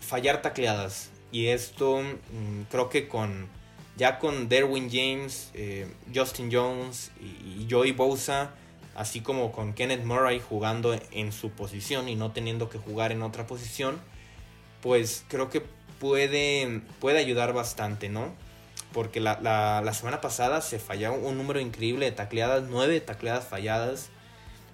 fallar 0.00 0.42
tacleadas. 0.42 1.10
Y 1.32 1.48
esto 1.48 2.00
mm, 2.00 2.62
creo 2.70 2.88
que 2.88 3.08
con 3.08 3.48
ya 3.96 4.18
con 4.18 4.48
Derwin 4.48 4.90
James, 4.90 5.50
eh, 5.54 5.88
Justin 6.14 6.50
Jones 6.52 7.10
y, 7.20 7.66
Joey 7.68 7.92
Bosa, 7.92 8.54
así 8.94 9.20
como 9.20 9.52
con 9.52 9.72
Kenneth 9.72 10.04
Murray 10.04 10.40
jugando 10.40 10.98
en 11.10 11.32
su 11.32 11.50
posición 11.50 12.08
y 12.08 12.14
no 12.14 12.32
teniendo 12.32 12.68
que 12.68 12.78
jugar 12.78 13.12
en 13.12 13.22
otra 13.22 13.46
posición, 13.46 14.00
pues 14.82 15.24
creo 15.28 15.48
que 15.50 15.62
puede, 15.98 16.82
puede 17.00 17.18
ayudar 17.18 17.52
bastante, 17.52 18.08
¿no? 18.08 18.34
Porque 18.92 19.20
la, 19.20 19.92
semana 19.94 20.20
pasada 20.20 20.60
se 20.60 20.78
falló 20.78 21.14
un 21.14 21.36
número 21.36 21.60
increíble 21.60 22.06
de 22.06 22.12
tacleadas, 22.12 22.64
nueve 22.68 23.00
tacleadas 23.00 23.46
falladas. 23.46 24.10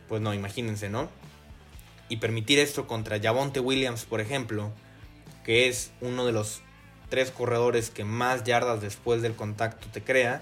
Pues 0.08 0.20
no, 0.20 0.34
imagínense, 0.34 0.88
¿no? 0.88 1.08
Y 2.08 2.18
permitir 2.18 2.58
esto 2.58 2.86
contra 2.86 3.20
Javonte 3.20 3.60
Williams, 3.60 4.04
por 4.04 4.20
ejemplo, 4.20 4.70
que 5.44 5.68
es 5.68 5.92
uno 6.00 6.26
de 6.26 6.32
los 6.32 6.62
tres 7.12 7.30
corredores 7.30 7.90
que 7.90 8.04
más 8.04 8.42
yardas 8.42 8.80
después 8.80 9.20
del 9.20 9.34
contacto 9.34 9.86
te 9.92 10.02
crea, 10.02 10.40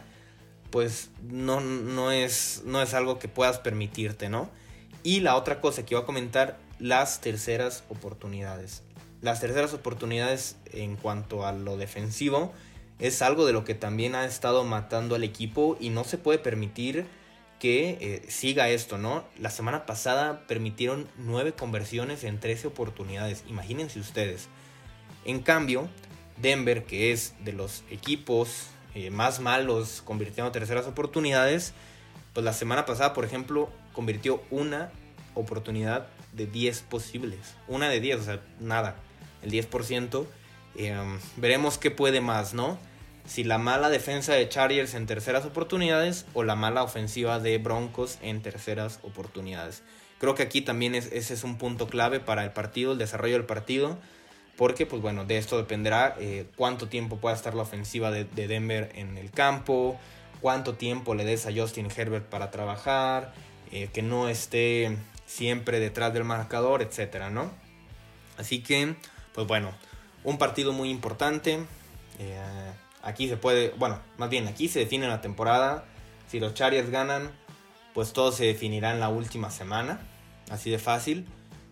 pues 0.71 1.11
no, 1.29 1.61
no, 1.61 2.13
es, 2.13 2.63
no 2.65 2.81
es 2.81 2.95
algo 2.95 3.19
que 3.19 3.27
puedas 3.27 3.59
permitirte, 3.59 4.29
¿no? 4.29 4.49
Y 5.03 5.19
la 5.19 5.35
otra 5.35 5.61
cosa 5.61 5.85
que 5.85 5.95
iba 5.95 6.03
a 6.03 6.07
comentar, 6.07 6.59
las 6.79 7.21
terceras 7.21 7.83
oportunidades. 7.89 8.85
Las 9.21 9.41
terceras 9.41 9.75
oportunidades 9.75 10.59
en 10.73 10.95
cuanto 10.95 11.45
a 11.45 11.51
lo 11.51 11.77
defensivo 11.77 12.53
es 13.01 13.21
algo 13.21 13.47
de 13.47 13.53
lo 13.53 13.65
que 13.65 13.75
también 13.75 14.15
ha 14.15 14.25
estado 14.25 14.63
matando 14.63 15.17
al 15.17 15.25
equipo 15.25 15.77
y 15.81 15.91
no 15.91 16.05
se 16.05 16.19
puede 16.19 16.39
permitir 16.39 17.05
que 17.59 17.99
eh, 18.01 18.23
siga 18.29 18.69
esto, 18.69 18.97
¿no? 18.97 19.25
La 19.41 19.51
semana 19.51 19.87
pasada 19.87 20.47
permitieron 20.47 21.09
nueve 21.19 21.53
conversiones 21.53 22.23
en 22.23 22.39
13 22.39 22.69
oportunidades, 22.69 23.43
imagínense 23.49 23.99
ustedes. 23.99 24.47
En 25.25 25.41
cambio, 25.41 25.89
Denver, 26.41 26.85
que 26.85 27.13
es 27.13 27.35
de 27.45 27.53
los 27.53 27.85
equipos 27.91 28.69
eh, 28.95 29.11
más 29.11 29.41
malos 29.41 30.03
convirtiendo 30.05 30.51
terceras 30.53 30.87
oportunidades, 30.87 31.75
pues 32.33 32.45
la 32.45 32.53
semana 32.53 32.87
pasada, 32.87 33.13
por 33.13 33.25
ejemplo, 33.25 33.71
convirtió 33.93 34.43
una 34.51 34.91
oportunidad 35.35 36.09
de 36.33 36.47
10 36.47 36.83
posibles. 36.83 37.55
Una 37.69 37.89
de 37.89 38.01
10, 38.01 38.21
o 38.21 38.23
sea, 38.25 38.41
nada, 38.59 38.97
el 39.43 39.51
10%. 39.51 40.27
Eh, 40.77 40.97
veremos 41.37 41.79
qué 41.79 41.91
puede 41.91 42.21
más, 42.21 42.55
¿no? 42.55 42.79
Si 43.27 43.45
la 43.45 43.59
mala 43.59 43.91
defensa 43.91 44.35
de 44.35 44.49
Chargers 44.49 44.95
en 44.95 45.07
terceras 45.07 45.45
oportunidades 45.45 46.27
o 46.35 46.43
la 46.43 46.57
mala 46.57 46.83
ofensiva 46.83 47.39
de 47.39 47.59
Broncos 47.59 48.19
en 48.23 48.43
terceras 48.43 48.99
oportunidades. 49.03 49.83
Creo 50.19 50.35
que 50.35 50.43
aquí 50.43 50.63
también 50.63 50.95
ese 50.95 51.17
es 51.19 51.45
un 51.45 51.57
punto 51.59 51.87
clave 51.87 52.21
para 52.21 52.45
el 52.45 52.51
partido, 52.53 52.93
el 52.93 52.99
desarrollo 52.99 53.35
del 53.35 53.47
partido 53.47 53.99
porque 54.61 54.85
pues 54.85 55.01
bueno, 55.01 55.25
de 55.25 55.39
esto 55.39 55.57
dependerá 55.57 56.17
eh, 56.21 56.45
cuánto 56.55 56.87
tiempo 56.87 57.17
pueda 57.17 57.35
estar 57.35 57.55
la 57.55 57.63
ofensiva 57.63 58.11
de, 58.11 58.27
Denver 58.27 58.93
en 58.95 59.17
el 59.17 59.31
campo, 59.31 59.99
cuánto 60.43 60.75
tiempo 60.75 61.15
le 61.15 61.25
des 61.25 61.47
a 61.47 61.51
Justin 61.51 61.89
Herbert 61.91 62.27
para 62.27 62.51
trabajar, 62.51 63.33
eh, 63.73 63.89
que 63.91 64.03
no 64.03 64.29
esté 64.29 64.99
siempre 65.25 65.81
detrás 65.81 66.13
del 66.13 66.25
marcador, 66.25 66.83
etcétera, 66.83 67.31
¿no? 67.31 67.51
Así 68.37 68.63
que, 68.63 68.97
pues 69.33 69.47
bueno, 69.47 69.71
un 70.25 70.37
partido 70.37 70.75
muy 70.75 70.91
importante. 70.91 71.61
Eh, 72.19 72.39
aquí 73.03 73.31
se 73.31 73.39
puede, 73.39 73.71
bueno, 73.79 73.99
más 74.19 74.29
bien 74.29 74.47
aquí 74.47 74.69
se 74.69 74.81
define 74.81 75.09
la 75.09 75.23
temporada. 75.23 75.87
Si 76.29 76.39
los 76.39 76.53
Chargers 76.53 76.91
ganan, 76.91 77.31
pues 77.95 78.13
todo 78.13 78.31
se 78.31 78.45
definirá 78.45 78.93
en 78.93 79.01
la 79.01 79.09
última 79.09 79.51
semana, 79.51 80.07
así 80.51 80.69
de 80.69 80.79
fácil 80.79 81.27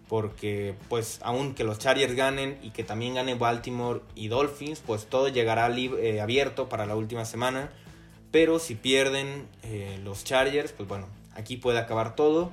porque 0.08 0.74
pues 0.88 1.20
aunque 1.22 1.64
los 1.64 1.78
Chargers 1.78 2.14
ganen 2.14 2.58
y 2.62 2.70
que 2.70 2.82
también 2.82 3.14
gane 3.14 3.34
Baltimore 3.34 4.00
y 4.14 4.28
Dolphins, 4.28 4.82
pues 4.84 5.06
todo 5.06 5.28
llegará 5.28 5.68
eh, 5.76 6.20
abierto 6.20 6.68
para 6.68 6.86
la 6.86 6.96
última 6.96 7.24
semana. 7.24 7.70
Pero 8.30 8.58
si 8.58 8.74
pierden 8.74 9.46
eh, 9.62 10.00
los 10.02 10.24
Chargers, 10.24 10.72
pues 10.72 10.88
bueno, 10.88 11.06
aquí 11.34 11.56
puede 11.56 11.78
acabar 11.78 12.16
todo 12.16 12.50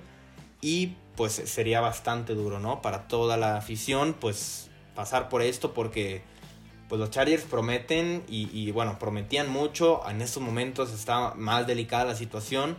y 0.61 0.93
pues 1.15 1.33
sería 1.33 1.79
bastante 1.79 2.33
duro, 2.35 2.59
¿no? 2.59 2.81
Para 2.81 3.07
toda 3.07 3.37
la 3.37 3.57
afición, 3.57 4.15
pues 4.19 4.69
pasar 4.93 5.29
por 5.29 5.41
esto 5.41 5.73
porque 5.73 6.21
pues 6.89 6.99
los 6.99 7.09
Chargers 7.09 7.43
prometen 7.43 8.23
y, 8.27 8.49
y 8.51 8.71
bueno, 8.71 8.99
prometían 8.99 9.49
mucho. 9.49 10.01
En 10.09 10.21
estos 10.21 10.43
momentos 10.43 10.93
está 10.93 11.33
más 11.35 11.67
delicada 11.67 12.05
la 12.05 12.15
situación, 12.15 12.75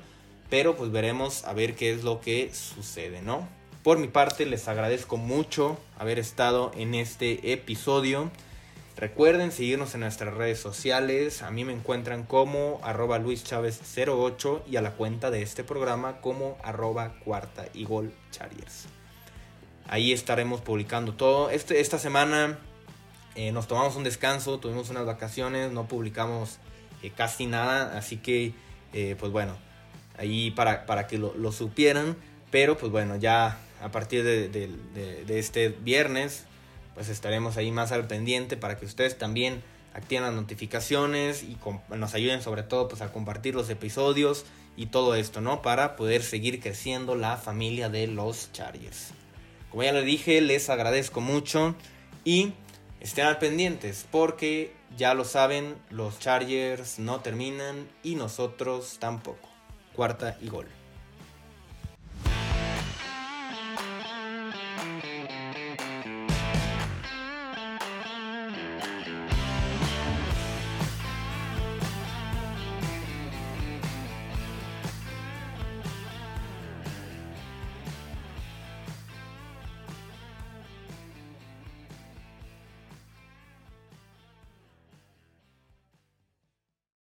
pero 0.50 0.76
pues 0.76 0.90
veremos 0.90 1.44
a 1.44 1.54
ver 1.54 1.74
qué 1.74 1.92
es 1.92 2.04
lo 2.04 2.20
que 2.20 2.52
sucede, 2.54 3.22
¿no? 3.22 3.48
Por 3.86 4.00
mi 4.00 4.08
parte, 4.08 4.46
les 4.46 4.66
agradezco 4.66 5.16
mucho 5.16 5.78
haber 5.96 6.18
estado 6.18 6.72
en 6.76 6.96
este 6.96 7.52
episodio. 7.52 8.32
Recuerden 8.96 9.52
seguirnos 9.52 9.94
en 9.94 10.00
nuestras 10.00 10.34
redes 10.34 10.58
sociales. 10.58 11.40
A 11.42 11.52
mí 11.52 11.64
me 11.64 11.72
encuentran 11.72 12.24
como 12.24 12.80
arroba 12.82 13.20
luischavez08 13.20 14.62
y 14.68 14.74
a 14.74 14.82
la 14.82 14.94
cuenta 14.94 15.30
de 15.30 15.42
este 15.42 15.62
programa 15.62 16.20
como 16.20 16.58
arroba 16.64 17.14
cuarta 17.24 17.66
y 17.74 17.84
gol 17.84 18.12
Ahí 19.86 20.10
estaremos 20.10 20.62
publicando 20.62 21.14
todo. 21.14 21.50
Este, 21.50 21.80
esta 21.80 22.00
semana 22.00 22.58
eh, 23.36 23.52
nos 23.52 23.68
tomamos 23.68 23.94
un 23.94 24.02
descanso, 24.02 24.58
tuvimos 24.58 24.90
unas 24.90 25.06
vacaciones, 25.06 25.70
no 25.70 25.86
publicamos 25.86 26.58
eh, 27.04 27.12
casi 27.16 27.46
nada. 27.46 27.96
Así 27.96 28.16
que, 28.16 28.52
eh, 28.92 29.14
pues 29.16 29.30
bueno, 29.30 29.56
ahí 30.18 30.50
para, 30.50 30.86
para 30.86 31.06
que 31.06 31.18
lo, 31.18 31.34
lo 31.36 31.52
supieran. 31.52 32.16
Pero 32.50 32.76
pues 32.76 32.90
bueno, 32.90 33.14
ya 33.14 33.60
a 33.82 33.90
partir 33.90 34.24
de, 34.24 35.28
este 35.28 35.68
viernes, 35.68 36.44
pues 36.94 37.08
estaremos 37.08 37.56
ahí 37.56 37.70
más 37.70 37.92
al 37.92 38.06
pendiente 38.06 38.56
para 38.56 38.78
que 38.78 38.86
ustedes 38.86 39.18
también 39.18 39.62
activen 39.94 40.24
las 40.24 40.34
notificaciones 40.34 41.42
y 41.42 41.56
nos 41.94 42.14
ayuden 42.14 42.42
sobre 42.42 42.62
todo 42.62 42.88
pues 42.88 43.00
a 43.00 43.12
compartir 43.12 43.54
los 43.54 43.70
episodios 43.70 44.44
y 44.76 44.86
todo 44.86 45.14
esto, 45.14 45.40
¿no? 45.40 45.62
Para 45.62 45.96
poder 45.96 46.22
seguir 46.22 46.60
creciendo 46.60 47.14
la 47.14 47.36
familia 47.36 47.88
de 47.88 48.06
los 48.06 48.52
Chargers. 48.52 49.12
Como 49.70 49.82
ya 49.82 49.92
les 49.92 50.04
dije, 50.04 50.40
les 50.40 50.68
agradezco 50.68 51.20
mucho 51.20 51.74
y 52.24 52.52
estén 53.00 53.26
al 53.26 53.38
pendientes 53.38 54.06
porque 54.10 54.72
ya 54.96 55.14
lo 55.14 55.24
saben, 55.24 55.76
los 55.90 56.18
Chargers 56.18 56.98
no 56.98 57.20
terminan 57.20 57.88
y 58.02 58.14
nosotros 58.14 58.98
tampoco. 58.98 59.48
Cuarta 59.94 60.36
y 60.40 60.48
gol. 60.48 60.75